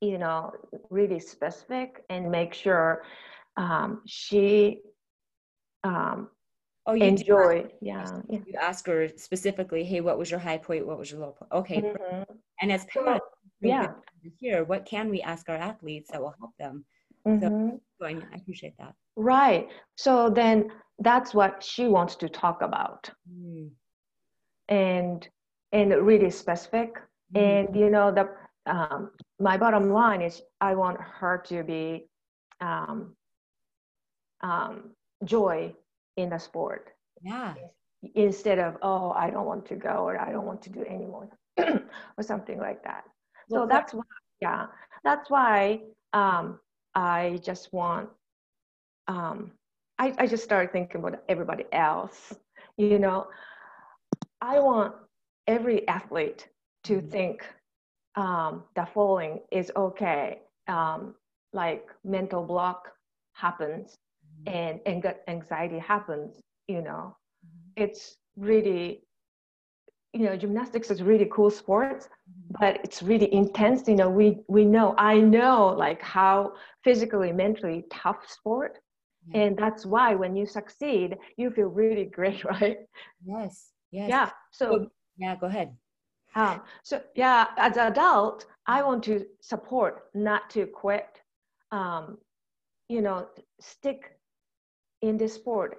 you 0.00 0.18
know 0.18 0.52
really 0.90 1.18
specific 1.18 2.04
and 2.10 2.30
make 2.30 2.54
sure 2.54 3.02
um, 3.56 4.02
she 4.06 4.80
um, 5.84 6.28
oh, 6.86 6.94
you 6.94 7.04
enjoy. 7.04 7.66
Yeah, 7.80 8.20
yeah. 8.28 8.38
You 8.46 8.54
ask 8.60 8.86
her 8.86 9.08
specifically, 9.16 9.84
hey, 9.84 10.00
what 10.00 10.18
was 10.18 10.30
your 10.30 10.40
high 10.40 10.58
point? 10.58 10.86
What 10.86 10.98
was 10.98 11.10
your 11.10 11.20
low 11.20 11.32
point? 11.32 11.52
Okay. 11.52 11.80
Mm-hmm. 11.80 12.32
And 12.60 12.72
as 12.72 12.84
parents, 12.86 13.24
yeah. 13.60 13.92
Here, 14.38 14.64
what 14.64 14.84
can 14.84 15.08
we 15.08 15.22
ask 15.22 15.48
our 15.48 15.56
athletes 15.56 16.10
that 16.10 16.20
will 16.20 16.34
help 16.38 16.50
them? 16.58 16.84
Mm-hmm. 17.26 17.40
So 17.40 17.80
I 18.02 18.36
appreciate 18.36 18.74
that. 18.78 18.94
Right. 19.16 19.68
So 19.96 20.30
then 20.30 20.70
that's 20.98 21.34
what 21.34 21.62
she 21.62 21.88
wants 21.88 22.16
to 22.16 22.28
talk 22.28 22.62
about. 22.62 23.10
Mm. 23.30 23.70
And 24.68 25.28
and 25.72 25.90
really 25.90 26.30
specific. 26.30 26.94
Mm. 27.34 27.40
And 27.40 27.76
you 27.76 27.90
know, 27.90 28.12
the 28.12 28.30
um, 28.66 29.10
my 29.38 29.56
bottom 29.56 29.90
line 29.90 30.22
is 30.22 30.42
I 30.60 30.74
want 30.74 31.00
her 31.00 31.42
to 31.46 31.62
be 31.62 32.08
um, 32.60 33.16
um, 34.42 34.90
joy 35.24 35.74
in 36.16 36.30
the 36.30 36.38
sport. 36.38 36.90
Yeah. 37.22 37.54
Instead 38.14 38.58
of, 38.58 38.76
oh, 38.82 39.10
I 39.10 39.30
don't 39.30 39.46
want 39.46 39.66
to 39.66 39.76
go 39.76 40.06
or 40.06 40.18
I 40.18 40.32
don't 40.32 40.46
want 40.46 40.62
to 40.62 40.70
do 40.70 40.84
anymore 40.84 41.28
or 41.58 42.22
something 42.22 42.58
like 42.58 42.82
that. 42.84 43.04
Well, 43.48 43.64
so 43.64 43.68
that's 43.68 43.92
why, 43.92 44.02
yeah, 44.40 44.66
that's 45.04 45.28
why 45.28 45.80
um, 46.12 46.58
I 46.94 47.40
just 47.42 47.72
want, 47.72 48.08
um, 49.08 49.52
I, 49.98 50.14
I 50.18 50.26
just 50.26 50.44
started 50.44 50.72
thinking 50.72 51.00
about 51.00 51.22
everybody 51.28 51.64
else. 51.72 52.34
You 52.76 52.98
know, 52.98 53.28
I 54.40 54.58
want 54.58 54.94
every 55.46 55.86
athlete 55.88 56.48
to 56.84 56.94
mm-hmm. 56.94 57.08
think 57.08 57.44
um, 58.16 58.64
the 58.74 58.86
following 58.94 59.40
is 59.50 59.70
okay. 59.76 60.40
Um, 60.68 61.14
like 61.52 61.88
mental 62.04 62.44
block 62.44 62.92
happens 63.32 63.96
and, 64.46 64.80
and 64.86 65.04
anxiety 65.28 65.78
happens, 65.78 66.40
you 66.68 66.80
know, 66.80 67.16
mm-hmm. 67.44 67.82
it's 67.82 68.16
really, 68.36 69.02
you 70.12 70.24
know, 70.24 70.36
gymnastics 70.36 70.90
is 70.90 71.02
really 71.02 71.28
cool 71.30 71.50
sport, 71.50 72.02
mm-hmm. 72.02 72.56
but 72.58 72.80
it's 72.82 73.02
really 73.02 73.32
intense. 73.32 73.86
You 73.86 73.96
know, 73.96 74.10
we, 74.10 74.40
we 74.48 74.64
know, 74.64 74.94
I 74.98 75.18
know 75.20 75.68
like 75.68 76.02
how 76.02 76.54
physically, 76.82 77.32
mentally 77.32 77.84
tough 77.90 78.28
sport. 78.28 78.78
Yeah. 79.28 79.42
And 79.42 79.56
that's 79.56 79.86
why 79.86 80.14
when 80.14 80.34
you 80.34 80.46
succeed, 80.46 81.16
you 81.36 81.50
feel 81.50 81.68
really 81.68 82.06
great, 82.06 82.44
right? 82.60 82.78
Yes. 83.24 83.72
Yes. 83.92 84.08
Yeah. 84.08 84.30
So, 84.50 84.88
yeah, 85.16 85.36
go 85.36 85.46
ahead. 85.46 85.76
Um, 86.36 86.62
so 86.84 87.02
yeah, 87.16 87.48
as 87.56 87.76
an 87.76 87.92
adult, 87.92 88.46
I 88.66 88.82
want 88.82 89.02
to 89.04 89.26
support, 89.40 90.04
not 90.14 90.48
to 90.50 90.66
quit. 90.66 91.20
Um, 91.72 92.18
you 92.88 93.02
know, 93.02 93.28
stick 93.60 94.16
in 95.02 95.16
this 95.16 95.34
sport 95.34 95.78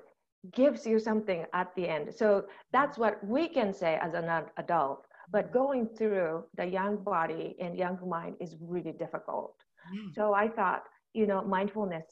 gives 0.51 0.85
you 0.85 0.99
something 0.99 1.45
at 1.53 1.73
the 1.75 1.87
end. 1.87 2.13
So 2.13 2.45
that's 2.71 2.97
what 2.97 3.23
we 3.25 3.47
can 3.47 3.73
say 3.73 3.99
as 4.01 4.13
an 4.13 4.29
adult. 4.57 5.05
But 5.31 5.53
going 5.53 5.87
through 5.87 6.45
the 6.55 6.65
young 6.65 6.97
body 6.97 7.55
and 7.59 7.77
young 7.77 7.97
mind 8.07 8.35
is 8.39 8.55
really 8.59 8.91
difficult. 8.91 9.55
Mm. 9.93 10.13
So 10.13 10.33
I 10.33 10.47
thought, 10.47 10.83
you 11.13 11.27
know, 11.27 11.43
mindfulness 11.43 12.05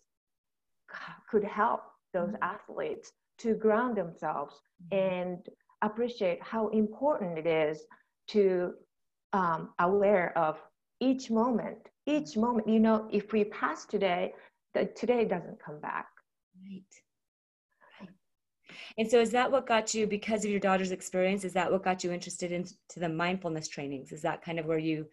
could 1.29 1.43
help 1.43 1.81
those 2.13 2.29
mm. 2.29 2.37
athletes 2.41 3.11
to 3.39 3.55
ground 3.55 3.97
themselves 3.97 4.55
mm. 4.91 4.97
and 4.97 5.39
appreciate 5.81 6.41
how 6.41 6.67
important 6.69 7.37
it 7.37 7.47
is 7.47 7.83
to 8.27 8.73
um, 9.33 9.69
aware 9.79 10.37
of 10.37 10.57
each 11.01 11.29
moment 11.29 11.77
each 12.07 12.35
moment 12.35 12.67
you 12.67 12.79
know 12.79 13.07
if 13.11 13.31
we 13.31 13.45
pass 13.45 13.85
today 13.85 14.33
that 14.73 14.95
today 14.95 15.23
doesn't 15.23 15.57
come 15.63 15.79
back 15.79 16.07
Right. 16.61 16.83
And 18.97 19.09
so, 19.09 19.19
is 19.19 19.31
that 19.31 19.51
what 19.51 19.67
got 19.67 19.93
you, 19.93 20.07
because 20.07 20.45
of 20.45 20.51
your 20.51 20.59
daughter's 20.59 20.91
experience, 20.91 21.43
is 21.43 21.53
that 21.53 21.71
what 21.71 21.83
got 21.83 22.03
you 22.03 22.11
interested 22.11 22.51
into 22.51 22.73
the 22.97 23.09
mindfulness 23.09 23.67
trainings? 23.67 24.11
Is 24.11 24.21
that 24.21 24.43
kind 24.43 24.59
of 24.59 24.65
where 24.65 24.77
you 24.77 25.07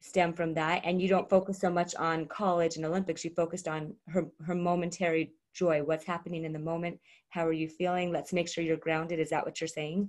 stem 0.00 0.32
from 0.32 0.54
that? 0.54 0.82
And 0.84 1.00
you 1.00 1.08
don't 1.08 1.28
focus 1.28 1.58
so 1.58 1.70
much 1.70 1.94
on 1.96 2.26
college 2.26 2.76
and 2.76 2.84
Olympics, 2.84 3.24
you 3.24 3.30
focused 3.30 3.68
on 3.68 3.94
her, 4.08 4.26
her 4.44 4.54
momentary 4.54 5.32
joy. 5.54 5.82
What's 5.82 6.04
happening 6.04 6.44
in 6.44 6.52
the 6.52 6.58
moment? 6.58 6.98
How 7.30 7.46
are 7.46 7.52
you 7.52 7.68
feeling? 7.68 8.12
Let's 8.12 8.32
make 8.32 8.48
sure 8.48 8.64
you're 8.64 8.76
grounded. 8.76 9.18
Is 9.18 9.30
that 9.30 9.44
what 9.44 9.60
you're 9.60 9.68
saying? 9.68 10.08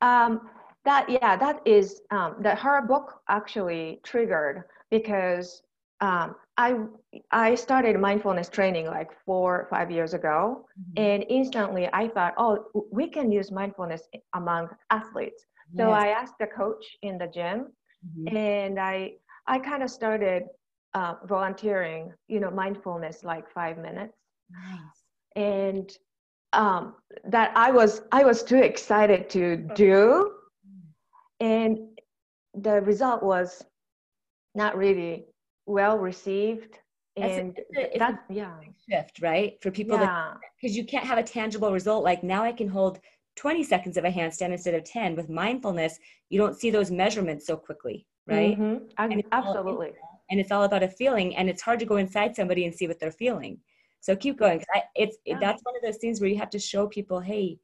Um, 0.00 0.48
that, 0.84 1.08
yeah, 1.08 1.36
that 1.36 1.60
is, 1.64 2.00
um, 2.10 2.36
that 2.40 2.58
her 2.58 2.82
book 2.82 3.20
actually 3.28 4.00
triggered 4.02 4.64
because 4.90 5.62
um, 6.00 6.34
I 6.56 6.76
I 7.30 7.54
started 7.54 7.98
mindfulness 7.98 8.48
training 8.48 8.86
like 8.86 9.10
four 9.24 9.62
or 9.62 9.66
five 9.70 9.90
years 9.90 10.12
ago, 10.14 10.66
mm-hmm. 10.78 11.02
and 11.02 11.24
instantly 11.28 11.88
I 11.92 12.08
thought, 12.08 12.34
oh, 12.36 12.66
we 12.90 13.08
can 13.08 13.32
use 13.32 13.50
mindfulness 13.50 14.02
among 14.34 14.68
athletes. 14.90 15.46
Yes. 15.72 15.78
So 15.86 15.90
I 15.92 16.08
asked 16.08 16.34
the 16.38 16.46
coach 16.46 16.84
in 17.02 17.16
the 17.16 17.26
gym, 17.26 17.68
mm-hmm. 18.06 18.36
and 18.36 18.78
I 18.78 19.12
I 19.46 19.58
kind 19.58 19.82
of 19.82 19.90
started 19.90 20.44
uh, 20.94 21.14
volunteering, 21.24 22.12
you 22.28 22.38
know, 22.38 22.50
mindfulness 22.50 23.24
like 23.24 23.50
five 23.50 23.78
minutes, 23.78 24.18
nice. 24.50 24.98
and 25.36 25.90
um, 26.52 26.94
that 27.24 27.52
I 27.56 27.70
was 27.70 28.02
I 28.12 28.24
was 28.24 28.42
too 28.42 28.58
excited 28.58 29.30
to 29.30 29.56
do, 29.74 30.32
mm. 30.68 30.90
and 31.40 31.78
the 32.54 32.82
result 32.82 33.22
was 33.22 33.64
not 34.54 34.76
really 34.76 35.24
well 35.66 35.98
received 35.98 36.78
and 37.16 37.58
it's 37.68 37.96
a, 37.96 37.98
that 37.98 38.24
yeah. 38.30 38.54
shift 38.88 39.20
right? 39.20 39.58
For 39.60 39.70
people 39.70 39.98
yeah. 39.98 40.34
because 40.60 40.76
you 40.76 40.84
can't 40.84 41.04
have 41.04 41.18
a 41.18 41.22
tangible 41.22 41.72
result 41.72 42.04
like 42.04 42.22
now 42.22 42.42
i 42.42 42.52
can 42.52 42.68
hold 42.68 43.00
20 43.36 43.62
seconds 43.62 43.96
of 43.96 44.04
a 44.04 44.10
handstand 44.10 44.52
instead 44.52 44.74
of 44.74 44.84
10 44.84 45.16
with 45.16 45.28
mindfulness 45.28 45.98
you 46.30 46.38
don't 46.38 46.56
see 46.56 46.70
those 46.70 46.90
measurements 46.90 47.46
so 47.46 47.56
quickly 47.56 48.06
right? 48.26 48.58
Mm-hmm. 48.58 48.84
and 48.98 49.22
absolutely. 49.32 49.88
all, 49.88 50.22
and 50.30 50.40
it's 50.40 50.52
all 50.52 50.64
about 50.64 50.82
a 50.82 50.88
feeling 50.88 51.36
and 51.36 51.48
it's 51.48 51.62
hard 51.62 51.78
to 51.80 51.86
go 51.86 51.96
inside 51.96 52.36
somebody 52.36 52.64
and 52.64 52.74
see 52.74 52.86
what 52.86 52.98
they're 52.98 53.12
feeling. 53.12 53.58
So 54.00 54.16
keep 54.16 54.38
going 54.38 54.62
I, 54.74 54.82
it's 54.94 55.16
yeah. 55.24 55.36
it, 55.36 55.40
that's 55.40 55.62
one 55.62 55.76
of 55.76 55.82
those 55.82 55.98
things 55.98 56.20
where 56.20 56.30
you 56.30 56.38
have 56.38 56.50
to 56.50 56.58
show 56.58 56.86
people 56.88 57.20
hey 57.20 57.58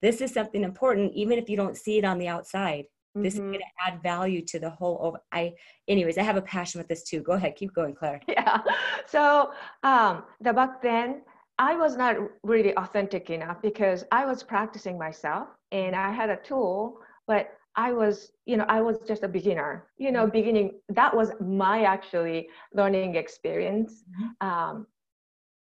this 0.00 0.20
is 0.20 0.32
something 0.32 0.62
important 0.62 1.12
even 1.14 1.38
if 1.38 1.48
you 1.48 1.56
don't 1.56 1.76
see 1.76 1.98
it 1.98 2.04
on 2.04 2.18
the 2.18 2.28
outside 2.28 2.84
this 3.14 3.34
mm-hmm. 3.34 3.44
is 3.44 3.50
going 3.50 3.60
to 3.60 3.86
add 3.86 4.02
value 4.02 4.42
to 4.42 4.58
the 4.58 4.70
whole 4.70 4.98
over 5.02 5.18
i 5.32 5.52
anyways 5.88 6.18
i 6.18 6.22
have 6.22 6.36
a 6.36 6.42
passion 6.42 6.78
with 6.78 6.88
this 6.88 7.02
too 7.02 7.20
go 7.20 7.32
ahead 7.32 7.54
keep 7.56 7.72
going 7.74 7.94
claire 7.94 8.20
yeah 8.28 8.58
so 9.06 9.50
um 9.82 10.24
the 10.40 10.52
back 10.52 10.82
then 10.82 11.22
i 11.58 11.74
was 11.74 11.96
not 11.96 12.16
really 12.42 12.74
authentic 12.76 13.30
enough 13.30 13.60
because 13.62 14.04
i 14.12 14.24
was 14.24 14.42
practicing 14.42 14.98
myself 14.98 15.48
and 15.72 15.94
i 15.94 16.10
had 16.10 16.30
a 16.30 16.36
tool 16.36 16.98
but 17.26 17.50
i 17.76 17.92
was 17.92 18.32
you 18.46 18.56
know 18.56 18.64
i 18.68 18.80
was 18.80 18.98
just 19.06 19.22
a 19.22 19.28
beginner 19.28 19.86
you 19.98 20.10
know 20.10 20.22
mm-hmm. 20.22 20.32
beginning 20.32 20.80
that 20.88 21.14
was 21.14 21.32
my 21.40 21.84
actually 21.84 22.48
learning 22.74 23.16
experience 23.16 24.04
mm-hmm. 24.10 24.48
um, 24.48 24.86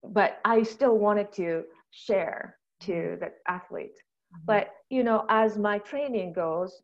but 0.05 0.39
i 0.45 0.63
still 0.63 0.99
wanted 0.99 1.33
to 1.33 1.65
share 1.91 2.57
to 2.81 2.93
mm-hmm. 2.93 3.21
the 3.21 3.33
athletes 3.49 3.99
mm-hmm. 3.99 4.45
but 4.47 4.71
you 4.89 5.03
know 5.03 5.25
as 5.29 5.59
my 5.59 5.79
training 5.79 6.33
goes 6.33 6.83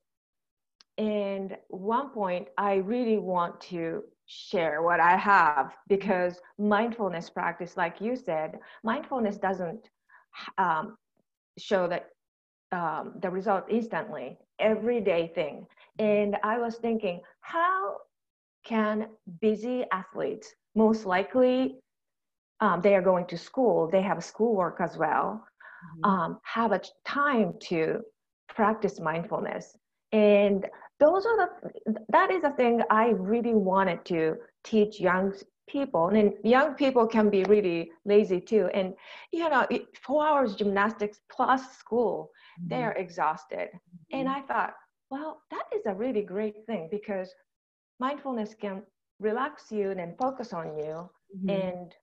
and 0.98 1.56
one 1.68 2.10
point, 2.10 2.48
I 2.56 2.76
really 2.76 3.18
want 3.18 3.60
to 3.62 4.02
share 4.26 4.82
what 4.82 4.98
I 4.98 5.16
have 5.16 5.76
because 5.88 6.40
mindfulness 6.58 7.30
practice, 7.30 7.76
like 7.76 8.00
you 8.00 8.16
said, 8.16 8.58
mindfulness 8.82 9.36
doesn't 9.36 9.88
um, 10.58 10.96
show 11.58 11.86
that 11.86 12.08
um, 12.72 13.14
the 13.20 13.30
result 13.30 13.64
instantly, 13.70 14.38
everyday 14.58 15.30
thing. 15.34 15.66
And 15.98 16.36
I 16.42 16.58
was 16.58 16.76
thinking, 16.76 17.20
how 17.40 17.96
can 18.64 19.08
busy 19.40 19.84
athletes, 19.92 20.52
most 20.74 21.06
likely 21.06 21.76
um, 22.60 22.80
they 22.80 22.94
are 22.94 23.02
going 23.02 23.26
to 23.26 23.38
school, 23.38 23.88
they 23.88 24.02
have 24.02 24.24
schoolwork 24.24 24.80
as 24.80 24.96
well, 24.96 25.44
mm-hmm. 26.04 26.10
Um, 26.10 26.38
have 26.42 26.72
a 26.72 26.80
time 27.04 27.52
to 27.68 28.00
practice 28.48 28.98
mindfulness? 28.98 29.76
And 30.12 30.66
those 30.98 31.26
are 31.26 31.36
the 31.36 31.94
that 32.08 32.30
is 32.30 32.42
the 32.42 32.50
thing 32.50 32.80
i 32.90 33.08
really 33.08 33.54
wanted 33.54 34.04
to 34.04 34.36
teach 34.64 35.00
young 35.00 35.32
people 35.68 36.08
and 36.08 36.32
young 36.44 36.74
people 36.74 37.06
can 37.06 37.28
be 37.28 37.42
really 37.44 37.90
lazy 38.04 38.40
too 38.40 38.68
and 38.72 38.94
you 39.32 39.48
know 39.48 39.66
four 40.00 40.24
hours 40.26 40.54
gymnastics 40.54 41.20
plus 41.30 41.76
school 41.76 42.30
mm-hmm. 42.58 42.68
they're 42.68 42.92
exhausted 42.92 43.68
mm-hmm. 43.68 44.18
and 44.18 44.28
i 44.28 44.40
thought 44.42 44.74
well, 45.10 45.42
that 45.50 45.64
is 45.74 45.86
a 45.86 45.94
really 45.94 46.22
great 46.22 46.66
thing 46.66 46.88
because 46.90 47.32
mindfulness 48.00 48.54
can 48.54 48.82
relax 49.20 49.70
you 49.70 49.90
and 49.90 50.18
focus 50.18 50.52
on 50.52 50.76
you. 50.76 51.08
Mm-hmm. 51.36 51.50
And 51.50 51.94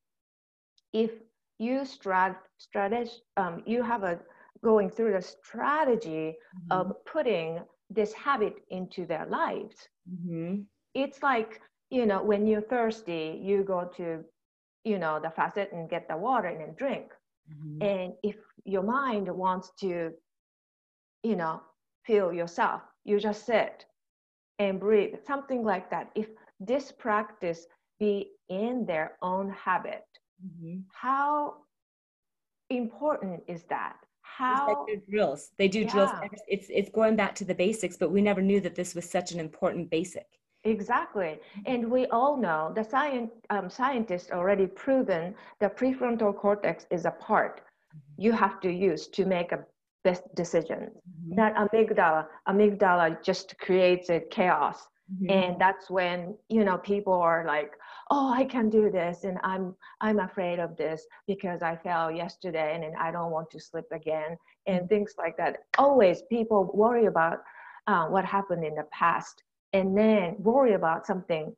if 0.94 1.12
you 1.60 1.82
strat, 1.82 2.36
strategy, 2.58 3.12
um, 3.38 3.64
you 3.66 3.84
have 3.84 4.04
a 4.04 4.20
going 4.64 4.90
through 4.90 5.12
the 5.12 5.22
strategy 5.22 6.36
mm-hmm. 6.56 6.72
of 6.72 6.94
putting 7.06 7.60
this 7.94 8.14
habit 8.14 8.56
into 8.70 9.06
their 9.06 9.26
lives. 9.26 9.76
Mm-hmm. 10.12 10.62
It's 10.94 11.22
like, 11.24 11.62
you 11.90 12.06
know, 12.06 12.24
when 12.24 12.48
you're 12.48 12.62
thirsty, 12.62 13.40
you 13.42 13.64
go 13.64 13.90
to, 13.98 14.24
you 14.84 15.00
know, 15.00 15.20
the 15.22 15.30
faucet 15.30 15.72
and 15.72 15.90
get 15.90 16.08
the 16.08 16.18
water 16.18 16.48
and 16.48 16.76
drink. 16.76 17.12
Mm-hmm. 17.52 17.84
And 17.84 18.14
if 18.24 18.36
your 18.66 18.84
mind 18.84 19.28
wants 19.28 19.72
to, 19.82 20.12
you 21.24 21.36
know, 21.36 21.62
feel 22.06 22.34
yourself, 22.34 22.82
you 23.04 23.20
just 23.20 23.46
sit 23.46 23.86
and 24.60 24.80
breathe, 24.80 25.16
something 25.26 25.64
like 25.64 25.90
that. 25.90 26.10
If 26.16 26.28
this 26.60 26.92
practice 26.92 27.66
be 28.00 28.32
in 28.50 28.86
their 28.86 29.18
own 29.22 29.50
habit, 29.52 30.06
mm-hmm. 30.44 30.80
how 30.92 31.56
important 32.70 33.44
is 33.48 33.64
that? 33.70 33.98
How 34.38 34.86
like 34.90 35.06
drills? 35.10 35.52
They 35.58 35.68
do 35.68 35.82
yeah. 35.82 35.92
drills. 35.92 36.12
It's 36.48 36.68
it's 36.70 36.90
going 36.90 37.16
back 37.16 37.36
to 37.36 37.46
the 37.46 37.56
basics, 37.56 37.98
but 37.98 38.12
we 38.12 38.22
never 38.22 38.42
knew 38.42 38.60
that 38.62 38.75
this 38.75 38.96
was 38.96 39.10
such 39.10 39.32
an 39.32 39.40
important 39.40 39.90
basic. 39.90 40.28
Exactly, 40.63 41.40
and 41.66 41.92
we 41.92 42.08
all 42.08 42.38
know 42.38 42.72
the 42.74 42.84
science 42.84 43.32
um, 43.50 43.70
scientists 43.70 44.32
already 44.32 44.66
proven 44.66 45.36
the 45.60 45.70
prefrontal 45.70 46.36
cortex 46.36 46.86
is 46.90 47.06
a 47.06 47.12
part 47.12 47.56
mm-hmm. 47.58 48.22
you 48.25 48.32
have 48.32 48.60
to 48.62 48.72
use 48.72 49.08
to 49.08 49.25
make 49.25 49.52
a 49.52 49.60
best 50.04 50.24
decision. 50.36 50.80
Mm-hmm. 50.80 51.36
That 51.36 51.56
amygdala, 51.56 52.28
amygdala 52.48 53.24
just 53.24 53.58
creates 53.60 54.10
a 54.10 54.20
chaos, 54.20 54.88
mm-hmm. 55.13 55.29
and 55.29 55.60
that's 55.60 55.89
when 55.89 56.36
you 56.50 56.63
know 56.65 56.77
people 56.77 57.13
are 57.13 57.46
like, 57.46 57.74
oh 58.12 58.34
i 58.34 58.43
can 58.43 58.70
do 58.70 58.89
this 58.89 59.24
and 59.24 59.38
i'm 59.43 59.75
i'm 60.01 60.20
afraid 60.20 60.60
of 60.60 60.75
this 60.77 61.05
because 61.27 61.62
i 61.62 61.75
fell 61.75 62.12
yesterday 62.12 62.74
and, 62.75 62.84
and 62.84 62.96
i 62.98 63.12
don't 63.12 63.32
want 63.32 63.50
to 63.50 63.60
slip 63.60 63.88
again 63.91 64.38
and 64.67 64.79
mm-hmm. 64.79 64.88
things 64.88 65.15
like 65.17 65.36
that 65.38 65.58
always 65.77 66.22
people 66.29 66.70
worry 66.74 67.05
about 67.05 67.39
uh, 67.88 68.05
what 68.05 68.25
happened 68.25 68.63
in 68.63 68.75
the 68.75 68.88
past 68.91 69.43
and 69.74 69.98
then 69.98 70.36
worry 70.39 70.74
about 70.74 71.05
something 71.05 71.53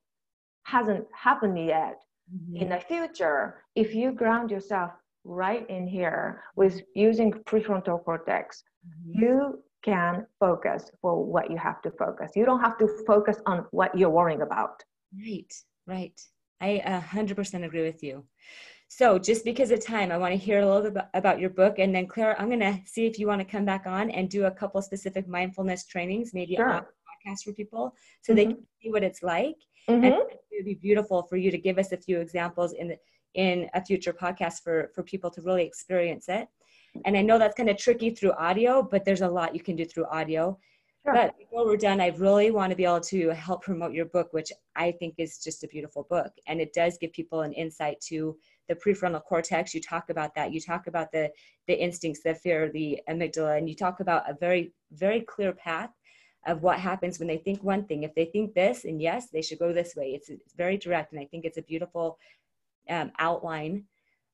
hasn't 0.63 1.05
happened 1.13 1.57
yet 1.57 2.01
mm-hmm. 2.33 2.57
in 2.61 2.69
the 2.69 2.79
future 2.79 3.63
if 3.75 3.93
you 3.93 4.11
ground 4.11 4.49
yourself 4.51 4.91
right 5.23 5.67
in 5.69 5.87
here 5.87 6.43
with 6.55 6.81
using 6.93 7.31
prefrontal 7.31 8.03
cortex 8.03 8.63
mm-hmm. 8.87 9.21
you 9.21 9.63
can 9.85 10.25
focus 10.39 10.91
for 11.01 11.23
what 11.23 11.49
you 11.49 11.57
have 11.57 11.81
to 11.81 11.91
focus 11.91 12.31
you 12.35 12.45
don't 12.45 12.61
have 12.61 12.77
to 12.77 12.87
focus 13.07 13.37
on 13.45 13.65
what 13.71 13.95
you're 13.97 14.09
worrying 14.09 14.41
about 14.41 14.83
right 15.25 15.53
right 15.87 16.19
I 16.61 17.03
100% 17.11 17.65
agree 17.65 17.83
with 17.83 18.03
you. 18.03 18.23
So, 18.87 19.17
just 19.17 19.43
because 19.43 19.71
of 19.71 19.83
time, 19.83 20.11
I 20.11 20.17
want 20.17 20.31
to 20.31 20.37
hear 20.37 20.59
a 20.59 20.65
little 20.65 20.91
bit 20.91 21.05
about 21.13 21.39
your 21.39 21.49
book. 21.49 21.79
And 21.79 21.93
then, 21.93 22.07
Claire, 22.07 22.39
I'm 22.39 22.47
going 22.47 22.59
to 22.59 22.79
see 22.85 23.07
if 23.07 23.17
you 23.17 23.27
want 23.27 23.41
to 23.41 23.45
come 23.45 23.65
back 23.65 23.85
on 23.87 24.09
and 24.11 24.29
do 24.29 24.45
a 24.45 24.51
couple 24.51 24.81
specific 24.81 25.27
mindfulness 25.27 25.85
trainings, 25.85 26.33
maybe 26.33 26.55
sure. 26.55 26.69
on 26.69 26.75
a 26.77 26.81
podcast 26.81 27.43
for 27.43 27.51
people 27.53 27.93
so 28.21 28.31
mm-hmm. 28.31 28.37
they 28.37 28.45
can 28.45 28.63
see 28.81 28.91
what 28.91 29.03
it's 29.03 29.23
like. 29.23 29.55
Mm-hmm. 29.89 30.03
And 30.03 30.13
it 30.13 30.39
would 30.51 30.65
be 30.65 30.75
beautiful 30.75 31.23
for 31.23 31.35
you 31.35 31.51
to 31.51 31.57
give 31.57 31.77
us 31.77 31.91
a 31.91 31.97
few 31.97 32.19
examples 32.19 32.73
in, 32.73 32.89
the, 32.89 32.97
in 33.33 33.69
a 33.73 33.83
future 33.83 34.13
podcast 34.13 34.61
for, 34.63 34.91
for 34.93 35.03
people 35.03 35.31
to 35.31 35.41
really 35.41 35.65
experience 35.65 36.29
it. 36.29 36.47
And 37.03 37.17
I 37.17 37.21
know 37.21 37.37
that's 37.37 37.55
kind 37.55 37.69
of 37.69 37.77
tricky 37.77 38.11
through 38.11 38.31
audio, 38.33 38.81
but 38.81 39.03
there's 39.03 39.21
a 39.21 39.27
lot 39.27 39.53
you 39.53 39.61
can 39.61 39.75
do 39.75 39.85
through 39.85 40.05
audio. 40.05 40.57
Sure. 41.05 41.13
But 41.13 41.37
before 41.37 41.65
we're 41.65 41.77
done, 41.77 42.01
I 42.01 42.07
really 42.17 42.49
want 42.49 42.71
to 42.71 42.75
be 42.75 42.85
able 42.85 43.01
to 43.01 43.29
help 43.29 43.61
promote 43.61 43.93
your 43.93 44.05
book, 44.05 44.29
which 44.31 44.51
I 44.75 44.91
think 44.91 45.15
is 45.19 45.37
just 45.37 45.63
a 45.63 45.67
beautiful 45.67 46.07
book. 46.09 46.31
And 46.47 46.59
it 46.59 46.73
does 46.73 46.97
give 46.97 47.11
people 47.11 47.41
an 47.41 47.53
insight 47.53 48.01
to 48.07 48.35
the 48.69 48.75
prefrontal 48.75 49.23
cortex. 49.23 49.75
You 49.75 49.81
talk 49.81 50.09
about 50.09 50.33
that. 50.33 50.51
You 50.51 50.59
talk 50.59 50.87
about 50.87 51.11
the, 51.11 51.29
the 51.67 51.79
instincts, 51.79 52.21
the 52.23 52.33
fear, 52.33 52.71
the 52.71 53.01
amygdala, 53.07 53.57
and 53.59 53.69
you 53.69 53.75
talk 53.75 53.99
about 53.99 54.27
a 54.27 54.33
very, 54.33 54.73
very 54.93 55.21
clear 55.21 55.53
path 55.53 55.91
of 56.47 56.63
what 56.63 56.79
happens 56.79 57.19
when 57.19 57.27
they 57.27 57.37
think 57.37 57.63
one 57.63 57.85
thing. 57.85 58.01
If 58.01 58.15
they 58.15 58.25
think 58.25 58.55
this, 58.55 58.85
and 58.85 58.99
yes, 58.99 59.27
they 59.31 59.43
should 59.43 59.59
go 59.59 59.73
this 59.73 59.95
way. 59.95 60.07
It's, 60.15 60.29
it's 60.29 60.53
very 60.53 60.77
direct. 60.77 61.11
And 61.11 61.21
I 61.21 61.25
think 61.25 61.45
it's 61.45 61.57
a 61.57 61.63
beautiful 61.63 62.17
um, 62.89 63.11
outline 63.19 63.83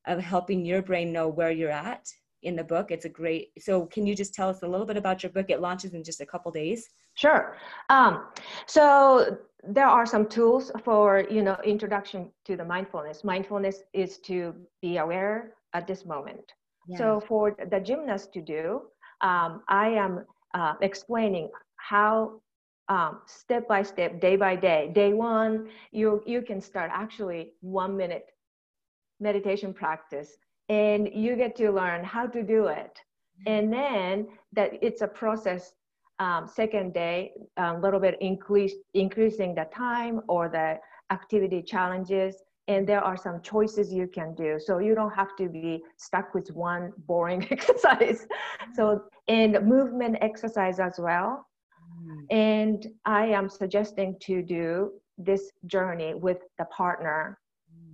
of 0.06 0.20
helping 0.20 0.66
your 0.66 0.82
brain 0.82 1.12
know 1.12 1.28
where 1.28 1.52
you're 1.52 1.70
at 1.70 2.08
in 2.44 2.56
the 2.56 2.64
book. 2.64 2.92
It's 2.92 3.06
a 3.06 3.10
great. 3.10 3.52
So, 3.60 3.86
can 3.86 4.06
you 4.06 4.16
just 4.16 4.34
tell 4.34 4.50
us 4.50 4.64
a 4.64 4.68
little 4.68 4.86
bit 4.86 4.98
about 4.98 5.24
your 5.24 5.32
book? 5.32 5.50
It 5.50 5.62
launches 5.62 5.94
in 5.94 6.04
just 6.04 6.22
a 6.22 6.26
couple 6.26 6.52
days. 6.52 6.90
Sure. 7.16 7.56
Um, 7.90 8.28
so 8.66 9.38
there 9.64 9.88
are 9.88 10.06
some 10.06 10.28
tools 10.28 10.72
for 10.84 11.26
you 11.30 11.44
know 11.44 11.58
introduction 11.64 12.32
to 12.46 12.56
the 12.56 12.66
mindfulness. 12.66 13.24
Mindfulness 13.24 13.84
is 13.94 14.18
to 14.20 14.56
be 14.82 14.98
aware 14.98 15.54
at 15.74 15.88
this 15.88 16.06
moment. 16.06 16.54
Yeah. 16.88 16.98
So 16.98 17.24
for 17.28 17.56
the 17.70 17.80
gymnast 17.80 18.34
to 18.34 18.42
do, 18.42 18.82
um, 19.22 19.62
I 19.68 19.90
am 19.90 20.26
uh, 20.54 20.74
explaining 20.82 21.50
how 21.78 22.42
um, 22.90 23.22
step 23.26 23.68
by 23.68 23.84
step, 23.84 24.20
day 24.20 24.36
by 24.36 24.56
day. 24.56 24.92
Day 24.94 25.14
one, 25.14 25.70
you 25.92 26.24
you 26.26 26.42
can 26.42 26.60
start 26.62 26.92
actually 26.94 27.54
one 27.62 27.96
minute 27.96 28.26
meditation 29.20 29.74
practice 29.74 30.38
and 30.72 31.10
you 31.14 31.36
get 31.36 31.56
to 31.58 31.70
learn 31.70 32.02
how 32.04 32.26
to 32.26 32.42
do 32.42 32.68
it. 32.68 32.98
And 33.46 33.74
then 33.74 34.28
that 34.54 34.72
it's 34.82 35.02
a 35.02 35.08
process 35.08 35.74
um, 36.20 36.48
second 36.48 36.94
day 36.94 37.32
a 37.58 37.78
little 37.78 38.00
bit 38.00 38.16
increase 38.22 38.76
increasing 38.94 39.56
the 39.56 39.66
time 39.74 40.22
or 40.28 40.48
the 40.48 40.80
activity 41.12 41.62
challenges. 41.62 42.36
And 42.68 42.88
there 42.88 43.04
are 43.04 43.18
some 43.18 43.42
choices 43.42 43.92
you 43.92 44.08
can 44.08 44.34
do. 44.36 44.60
So 44.66 44.78
you 44.78 44.94
don't 44.96 45.16
have 45.22 45.36
to 45.38 45.50
be 45.50 45.84
stuck 45.98 46.34
with 46.34 46.48
one 46.52 46.94
boring 47.10 47.42
exercise. 47.56 48.28
So 48.76 49.04
and 49.28 49.52
movement 49.68 50.18
exercise 50.22 50.80
as 50.80 50.96
well. 50.98 51.48
Mm. 52.02 52.26
and 52.30 52.88
i 53.06 53.26
am 53.26 53.50
suggesting 53.50 54.16
to 54.22 54.42
do 54.42 54.92
this 55.18 55.52
journey 55.66 56.14
with 56.14 56.38
the 56.58 56.66
partner 56.66 57.38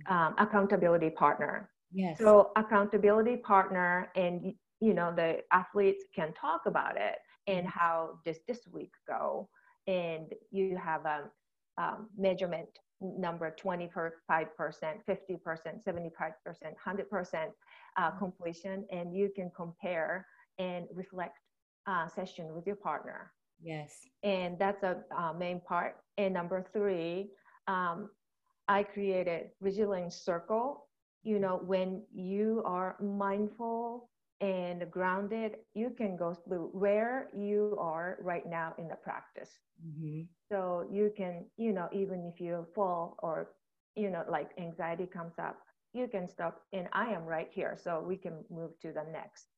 um, 0.08 0.34
accountability 0.38 1.10
partner 1.10 1.68
Yes. 1.92 2.18
So 2.18 2.50
accountability 2.56 3.36
partner 3.36 4.10
and 4.14 4.54
you 4.80 4.94
know 4.94 5.12
the 5.14 5.38
athletes 5.52 6.04
can 6.14 6.32
talk 6.34 6.62
about 6.66 6.96
it 6.96 7.16
and 7.46 7.66
mm-hmm. 7.66 7.78
how 7.78 8.18
does 8.24 8.38
this 8.46 8.60
week 8.72 8.92
go 9.06 9.48
and 9.86 10.32
you 10.50 10.76
have 10.76 11.04
a 11.06 11.24
um, 11.78 12.08
measurement 12.16 12.68
number 13.00 13.54
25%, 13.64 14.10
50%, 14.28 14.98
75%, 15.08 16.02
100% 16.86 17.46
uh, 17.96 18.10
completion 18.12 18.84
and 18.90 19.14
you 19.14 19.30
can 19.34 19.50
compare 19.56 20.26
and 20.58 20.86
reflect 20.92 21.38
uh, 21.86 22.08
session 22.08 22.54
with 22.54 22.66
your 22.66 22.76
partner. 22.76 23.32
Yes. 23.62 23.92
And 24.22 24.58
that's 24.58 24.82
a 24.82 24.98
uh, 25.16 25.32
main 25.32 25.60
part. 25.60 25.96
And 26.16 26.34
number 26.34 26.64
three, 26.72 27.30
um, 27.66 28.10
I 28.66 28.82
created 28.82 29.50
resilience 29.60 30.16
circle 30.16 30.87
you 31.28 31.38
know, 31.38 31.60
when 31.66 32.02
you 32.14 32.62
are 32.64 32.96
mindful 33.02 34.08
and 34.40 34.90
grounded, 34.90 35.56
you 35.74 35.90
can 35.90 36.16
go 36.16 36.32
through 36.32 36.70
where 36.72 37.28
you 37.36 37.76
are 37.78 38.16
right 38.22 38.46
now 38.48 38.72
in 38.78 38.88
the 38.88 38.96
practice. 38.96 39.50
Mm-hmm. 39.86 40.22
So 40.50 40.88
you 40.90 41.12
can, 41.14 41.44
you 41.58 41.74
know, 41.74 41.88
even 41.92 42.24
if 42.32 42.40
you 42.40 42.66
fall 42.74 43.16
or, 43.18 43.50
you 43.94 44.08
know, 44.10 44.24
like 44.26 44.52
anxiety 44.58 45.06
comes 45.06 45.34
up, 45.38 45.58
you 45.92 46.08
can 46.08 46.26
stop 46.28 46.62
and 46.72 46.88
I 46.94 47.06
am 47.10 47.24
right 47.24 47.50
here. 47.52 47.76
So 47.78 48.02
we 48.06 48.16
can 48.16 48.42
move 48.48 48.70
to 48.80 48.88
the 48.88 49.04
next. 49.12 49.48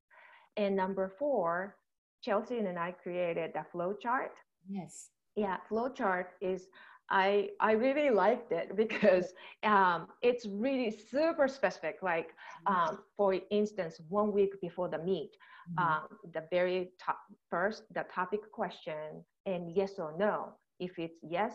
And 0.57 0.75
number 0.75 1.13
four, 1.21 1.77
Chelsea 2.21 2.59
and 2.59 2.79
I 2.79 2.91
created 2.91 3.53
a 3.55 3.65
flow 3.71 3.95
chart. 3.95 4.33
Yes. 4.69 5.11
Yeah, 5.37 5.59
flow 5.69 5.89
chart 5.89 6.33
is 6.41 6.67
I 7.11 7.51
I 7.61 7.73
really 7.73 8.11
liked 8.11 8.53
it 8.53 8.77
because 8.77 9.33
um, 9.65 10.09
it's 10.23 10.47
really 10.47 10.91
super 10.91 11.49
specific. 11.49 11.99
Like 12.03 12.29
mm-hmm. 12.67 12.75
um, 12.75 12.99
for 13.17 13.37
instance, 13.51 14.01
one 14.09 14.33
week 14.33 14.61
before 14.61 14.89
the 14.89 14.99
meet, 14.99 15.37
mm-hmm. 15.71 15.87
um, 15.87 16.09
the 16.33 16.45
very 16.51 16.93
top 16.99 17.19
first 17.51 17.83
the 17.95 18.05
topic 18.15 18.51
question 18.53 19.25
and 19.47 19.71
yes 19.75 19.99
or 19.99 20.15
no. 20.19 20.53
If 20.79 20.99
it's 20.99 21.19
yes, 21.23 21.55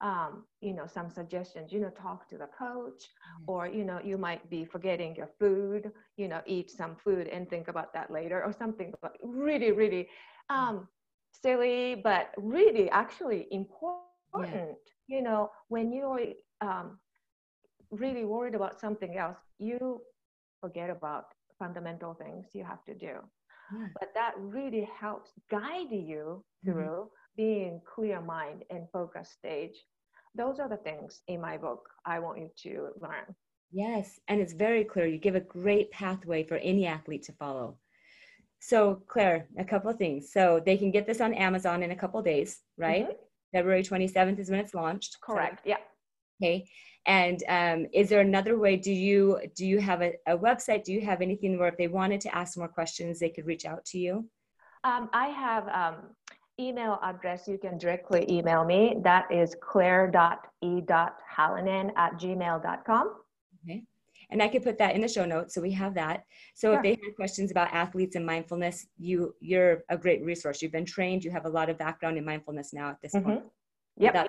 um, 0.00 0.44
you 0.60 0.74
know 0.74 0.86
some 0.86 1.10
suggestions. 1.10 1.72
You 1.72 1.80
know, 1.80 1.90
talk 1.90 2.28
to 2.28 2.38
the 2.38 2.48
coach, 2.56 3.02
mm-hmm. 3.02 3.50
or 3.50 3.66
you 3.66 3.84
know 3.84 4.00
you 4.04 4.18
might 4.18 4.48
be 4.50 4.64
forgetting 4.64 5.16
your 5.16 5.30
food. 5.38 5.90
You 6.16 6.28
know, 6.28 6.42
eat 6.46 6.70
some 6.70 6.94
food 6.96 7.26
and 7.26 7.48
think 7.48 7.68
about 7.68 7.92
that 7.94 8.10
later, 8.10 8.44
or 8.44 8.52
something. 8.52 8.92
But 9.00 9.16
really, 9.22 9.72
really 9.72 10.08
mm. 10.50 10.56
um, 10.56 10.88
silly, 11.32 11.94
but 11.94 12.32
really 12.36 12.90
actually 12.90 13.46
important 13.50 14.09
important. 14.34 14.76
Yeah. 15.08 15.16
You 15.16 15.22
know, 15.22 15.50
when 15.68 15.92
you're 15.92 16.20
um, 16.60 16.98
really 17.90 18.24
worried 18.24 18.54
about 18.54 18.80
something 18.80 19.16
else, 19.16 19.38
you 19.58 20.00
forget 20.60 20.90
about 20.90 21.26
fundamental 21.58 22.14
things 22.14 22.46
you 22.52 22.64
have 22.64 22.84
to 22.84 22.94
do. 22.94 23.18
Yeah. 23.72 23.86
But 23.98 24.10
that 24.14 24.34
really 24.38 24.88
helps 24.98 25.30
guide 25.50 25.90
you 25.90 26.44
mm-hmm. 26.66 26.72
through 26.72 26.84
mm-hmm. 26.84 27.36
being 27.36 27.80
clear 27.92 28.20
mind 28.20 28.64
and 28.70 28.86
focus 28.92 29.30
stage. 29.36 29.76
Those 30.34 30.60
are 30.60 30.68
the 30.68 30.76
things 30.76 31.20
in 31.28 31.40
my 31.40 31.56
book 31.56 31.88
I 32.06 32.18
want 32.20 32.38
you 32.38 32.50
to 32.62 32.88
learn. 33.00 33.34
Yes, 33.72 34.18
and 34.28 34.40
it's 34.40 34.52
very 34.52 34.84
clear. 34.84 35.06
You 35.06 35.18
give 35.18 35.36
a 35.36 35.40
great 35.40 35.90
pathway 35.92 36.44
for 36.44 36.56
any 36.56 36.86
athlete 36.86 37.22
to 37.24 37.32
follow. 37.32 37.78
So, 38.58 39.02
Claire, 39.06 39.46
a 39.58 39.64
couple 39.64 39.90
of 39.90 39.96
things. 39.96 40.32
So, 40.32 40.60
they 40.64 40.76
can 40.76 40.90
get 40.90 41.06
this 41.06 41.20
on 41.20 41.34
Amazon 41.34 41.82
in 41.82 41.92
a 41.92 41.96
couple 41.96 42.20
days, 42.20 42.60
right? 42.76 43.04
Mm-hmm. 43.04 43.22
February 43.52 43.82
27th 43.82 44.38
is 44.38 44.50
when 44.50 44.60
it's 44.60 44.74
launched. 44.74 45.18
Correct. 45.20 45.60
So, 45.64 45.70
yeah. 45.70 45.76
Okay. 46.42 46.66
And 47.06 47.42
um, 47.48 47.86
is 47.92 48.08
there 48.08 48.20
another 48.20 48.58
way? 48.58 48.76
Do 48.76 48.92
you 48.92 49.40
do 49.56 49.64
you 49.66 49.78
have 49.80 50.02
a, 50.02 50.12
a, 50.26 50.36
website? 50.36 50.84
Do 50.84 50.92
you 50.92 51.00
have 51.00 51.22
anything 51.22 51.58
where 51.58 51.68
if 51.68 51.78
they 51.78 51.88
wanted 51.88 52.20
to 52.22 52.34
ask 52.34 52.58
more 52.58 52.68
questions, 52.68 53.18
they 53.18 53.30
could 53.30 53.46
reach 53.46 53.64
out 53.64 53.84
to 53.86 53.98
you? 53.98 54.28
Um, 54.84 55.08
I 55.12 55.28
have 55.28 55.68
um, 55.68 55.96
email 56.58 56.98
address. 57.02 57.48
You 57.48 57.58
can 57.58 57.78
directly 57.78 58.26
email 58.30 58.64
me. 58.64 58.96
That 59.02 59.30
is 59.32 59.56
claire.e.hallinan 59.60 60.12
at 61.96 62.12
gmail.com. 62.18 63.14
Okay. 63.64 63.84
And 64.30 64.42
I 64.42 64.48
could 64.48 64.62
put 64.62 64.78
that 64.78 64.94
in 64.94 65.00
the 65.00 65.08
show 65.08 65.24
notes, 65.24 65.54
so 65.54 65.60
we 65.60 65.72
have 65.72 65.94
that. 65.94 66.24
So 66.54 66.68
sure. 66.68 66.76
if 66.76 66.82
they 66.82 66.90
have 66.90 67.16
questions 67.16 67.50
about 67.50 67.72
athletes 67.72 68.16
and 68.16 68.24
mindfulness, 68.24 68.86
you 68.98 69.34
you're 69.40 69.82
a 69.88 69.98
great 69.98 70.22
resource. 70.24 70.62
You've 70.62 70.72
been 70.72 70.84
trained. 70.84 71.24
You 71.24 71.30
have 71.30 71.46
a 71.46 71.48
lot 71.48 71.68
of 71.68 71.78
background 71.78 72.18
in 72.18 72.24
mindfulness 72.24 72.72
now 72.72 72.90
at 72.90 73.00
this 73.02 73.14
mm-hmm. 73.14 73.28
point. 73.28 73.42
Yeah, 73.96 74.26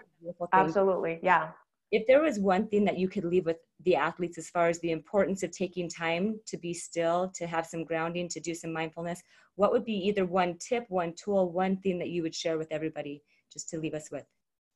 Absolutely. 0.54 1.20
Yeah 1.22 1.52
if 1.92 2.08
there 2.08 2.22
was 2.22 2.40
one 2.40 2.68
thing 2.68 2.86
that 2.86 2.98
you 2.98 3.10
could 3.10 3.26
leave 3.26 3.46
with 3.46 3.58
the 3.84 3.96
athletes 3.96 4.38
as 4.38 4.50
far 4.50 4.70
as 4.70 4.80
the 4.80 4.92
importance 4.92 5.44
of 5.44 5.52
taking 5.52 5.90
time 5.90 6.40
to 6.48 6.58
be 6.58 6.74
still, 6.74 7.30
to 7.36 7.46
have 7.46 7.66
some 7.66 7.84
grounding, 7.84 8.30
to 8.30 8.40
do 8.40 8.56
some 8.56 8.72
mindfulness, 8.72 9.22
what 9.56 9.72
would 9.72 9.84
be 9.84 9.94
either 9.94 10.26
one 10.26 10.58
tip, 10.58 10.86
one 10.88 11.14
tool, 11.22 11.52
one 11.52 11.78
thing 11.78 12.00
that 12.00 12.10
you 12.10 12.24
would 12.24 12.34
share 12.34 12.58
with 12.58 12.72
everybody 12.72 13.22
just 13.52 13.70
to 13.70 13.78
leave 13.78 13.94
us 13.94 14.10
with? 14.10 14.24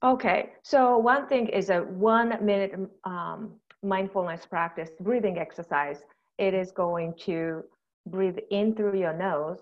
Okay, 0.03 0.51
so 0.63 0.97
one 0.97 1.27
thing 1.27 1.47
is 1.47 1.69
a 1.69 1.79
one 1.79 2.37
minute 2.45 2.73
um, 3.05 3.53
mindfulness 3.85 4.45
practice, 4.45 4.89
breathing 4.99 5.37
exercise. 5.37 6.01
It 6.37 6.53
is 6.53 6.71
going 6.71 7.13
to 7.25 7.63
breathe 8.07 8.37
in 8.51 8.75
through 8.75 8.99
your 8.99 9.13
nose, 9.13 9.59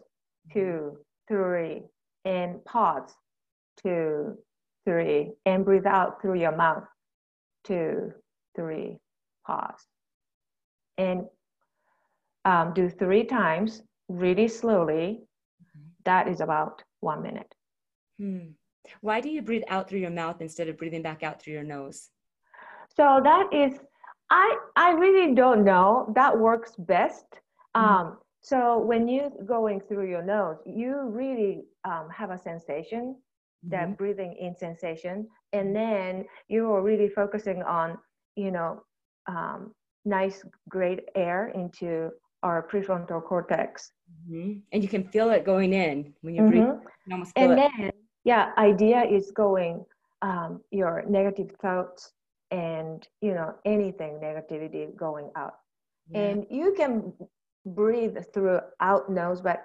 two, 0.52 0.98
three, 1.28 1.84
and 2.26 2.64
pause, 2.66 3.14
two, 3.82 4.38
three, 4.86 5.34
and 5.46 5.64
breathe 5.64 5.86
out 5.86 6.22
through 6.22 6.40
your 6.40 6.56
mouth 6.56 6.84
two, 7.64 8.14
three, 8.56 8.98
pause. 9.46 9.88
And 10.98 11.26
um, 12.46 12.74
do 12.74 12.90
three 12.90 13.24
times 13.24 13.82
really 14.10 14.48
slowly. 14.48 15.22
Mm-hmm. 15.64 15.90
That 16.06 16.28
is 16.28 16.42
about 16.42 16.84
one 17.00 17.22
minute. 17.24 17.54
Hmm. 18.20 18.52
Why 19.02 19.22
do 19.22 19.30
you 19.30 19.42
breathe 19.42 19.64
out 19.70 19.90
through 19.90 20.00
your 20.00 20.12
mouth 20.12 20.42
instead 20.42 20.68
of 20.68 20.78
breathing 20.78 21.02
back 21.02 21.24
out 21.24 21.42
through 21.42 21.54
your 21.54 21.64
nose? 21.64 22.10
So 22.96 23.22
that 23.24 23.48
is, 23.54 23.80
I 24.30 24.58
I 24.76 24.92
really 24.92 25.34
don't 25.36 25.64
know. 25.64 26.12
That 26.16 26.38
works 26.38 26.74
best. 26.78 27.26
Mm-hmm. 27.76 27.86
Um, 27.86 28.18
so 28.42 28.78
when 28.78 29.08
you're 29.08 29.32
going 29.46 29.80
through 29.80 30.10
your 30.10 30.24
nose, 30.24 30.58
you 30.66 31.02
really 31.08 31.64
um, 31.86 32.10
have 32.10 32.30
a 32.30 32.38
sensation 32.38 33.16
that 33.70 33.86
mm-hmm. 33.86 33.94
breathing 33.94 34.36
in 34.40 34.56
sensation 34.56 35.28
and 35.54 35.76
then 35.76 36.26
you 36.48 36.72
are 36.72 36.82
really 36.82 37.08
focusing 37.08 37.64
on 37.64 37.98
you 38.36 38.52
know 38.52 38.84
um, 39.28 39.74
nice 40.06 40.44
great 40.70 41.02
air 41.16 41.52
into 41.56 42.10
our 42.44 42.68
prefrontal 42.68 43.24
cortex 43.24 43.92
mm-hmm. 44.30 44.60
and 44.72 44.84
you 44.84 44.90
can 44.90 45.04
feel 45.08 45.30
it 45.30 45.46
going 45.46 45.74
in 45.74 46.14
when 46.22 46.36
you 46.36 46.42
breathe 46.44 46.64
mm-hmm. 46.64 47.24
and 47.36 47.54
it. 47.54 47.56
then 47.56 47.92
yeah 48.26 48.52
idea 48.58 49.04
is 49.04 49.32
going 49.32 49.86
um, 50.22 50.62
your 50.72 51.04
negative 51.08 51.52
thoughts 51.62 52.12
and 52.54 53.08
you 53.22 53.34
know 53.34 53.54
anything 53.66 54.14
negativity 54.22 54.96
going 54.96 55.30
out 55.36 55.56
yeah. 56.10 56.22
and 56.22 56.46
you 56.50 56.74
can 56.78 57.12
breathe 57.66 58.18
through 58.34 58.60
out 58.80 59.10
nose 59.10 59.42
but 59.42 59.64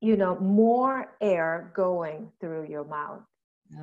you 0.00 0.16
know, 0.16 0.38
more 0.38 1.14
air 1.20 1.72
going 1.74 2.30
through 2.40 2.66
your 2.68 2.84
mouth. 2.84 3.22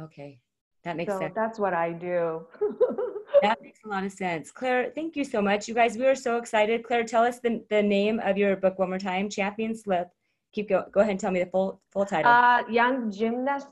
Okay. 0.03 0.39
That 0.83 0.97
makes 0.97 1.11
so 1.11 1.19
sense. 1.19 1.33
That's 1.35 1.59
what 1.59 1.73
I 1.73 1.91
do. 1.91 2.45
that 3.41 3.61
makes 3.61 3.79
a 3.85 3.87
lot 3.89 4.03
of 4.03 4.11
sense. 4.11 4.51
Claire, 4.51 4.91
thank 4.93 5.15
you 5.15 5.23
so 5.23 5.41
much. 5.41 5.67
You 5.67 5.73
guys, 5.73 5.97
we 5.97 6.05
are 6.05 6.15
so 6.15 6.37
excited. 6.37 6.83
Claire, 6.83 7.03
tell 7.03 7.23
us 7.23 7.39
the, 7.39 7.63
the 7.69 7.81
name 7.81 8.19
of 8.19 8.37
your 8.37 8.55
book 8.55 8.79
one 8.79 8.89
more 8.89 8.99
time, 8.99 9.29
Champion 9.29 9.75
Slip. 9.75 10.09
Keep 10.53 10.69
going. 10.69 10.85
Go 10.91 11.01
ahead 11.01 11.11
and 11.11 11.19
tell 11.19 11.31
me 11.31 11.43
the 11.43 11.49
full 11.49 11.81
full 11.91 12.05
title. 12.05 12.31
Uh, 12.31 12.63
young 12.69 13.11
gymnast 13.11 13.67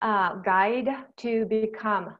uh, 0.00 0.36
guide 0.36 0.88
to 1.18 1.44
become 1.46 2.14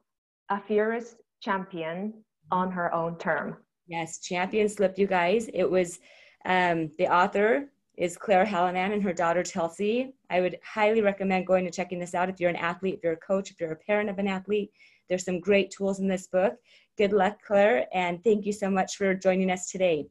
a 0.51 0.61
fearless 0.61 1.17
champion 1.41 2.15
on 2.51 2.71
her 2.71 2.93
own 2.95 3.17
term. 3.19 3.57
Yes, 3.87 4.21
Champion 4.21 4.69
Slip, 4.69 4.99
you 4.99 5.07
guys. 5.07 5.51
It 5.53 5.69
was 5.69 5.99
um, 6.45 6.91
the 6.99 7.09
author 7.09 7.71
is 7.97 8.17
Claire 8.17 8.47
Hallinan 8.47 8.93
and 8.93 9.03
her 9.03 9.13
daughter 9.13 9.43
Chelsea. 9.43 10.15
I 10.31 10.41
would 10.41 10.59
highly 10.65 11.03
recommend 11.03 11.47
going 11.47 11.67
and 11.67 11.75
checking 11.75 11.99
this 11.99 12.15
out 12.15 12.31
if 12.31 12.41
you're 12.41 12.51
an 12.51 12.57
athlete, 12.57 12.95
if 12.95 13.01
you're 13.03 13.13
a 13.15 13.17
coach, 13.17 13.51
if 13.51 13.61
you're 13.61 13.73
a 13.73 13.77
parent 13.77 14.09
of 14.09 14.19
an 14.19 14.29
athlete. 14.29 14.71
There's 15.09 15.25
some 15.25 15.41
great 15.41 15.71
tools 15.71 15.99
in 15.99 16.09
this 16.09 16.29
book. 16.29 16.55
Good 16.97 17.13
luck, 17.13 17.39
Claire, 17.45 17.87
and 17.93 18.23
thank 18.23 18.47
you 18.47 18.53
so 18.53 18.71
much 18.71 18.97
for 18.97 19.15
joining 19.15 19.51
us 19.51 19.71
today. 19.71 20.07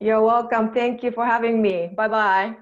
You're 0.00 0.22
welcome. 0.22 0.72
Thank 0.72 1.02
you 1.02 1.10
for 1.10 1.26
having 1.26 1.60
me. 1.60 1.92
Bye 1.94 2.08
bye. 2.08 2.56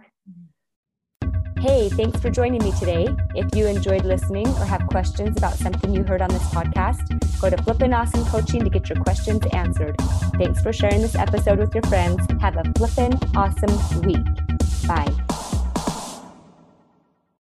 Hey, 1.60 1.88
thanks 1.88 2.20
for 2.20 2.30
joining 2.30 2.62
me 2.62 2.70
today. 2.78 3.08
If 3.34 3.48
you 3.56 3.66
enjoyed 3.66 4.04
listening 4.04 4.46
or 4.46 4.64
have 4.64 4.86
questions 4.86 5.36
about 5.36 5.54
something 5.54 5.92
you 5.92 6.04
heard 6.04 6.22
on 6.22 6.30
this 6.30 6.44
podcast, 6.50 7.40
go 7.40 7.50
to 7.50 7.60
Flippin' 7.64 7.92
Awesome 7.92 8.24
Coaching 8.26 8.62
to 8.62 8.70
get 8.70 8.88
your 8.88 9.02
questions 9.02 9.42
answered. 9.52 9.96
Thanks 10.38 10.62
for 10.62 10.72
sharing 10.72 11.02
this 11.02 11.16
episode 11.16 11.58
with 11.58 11.74
your 11.74 11.82
friends. 11.84 12.24
Have 12.40 12.56
a 12.56 12.64
flippin' 12.76 13.18
awesome 13.34 14.02
week. 14.02 14.24
Bye. 14.86 15.27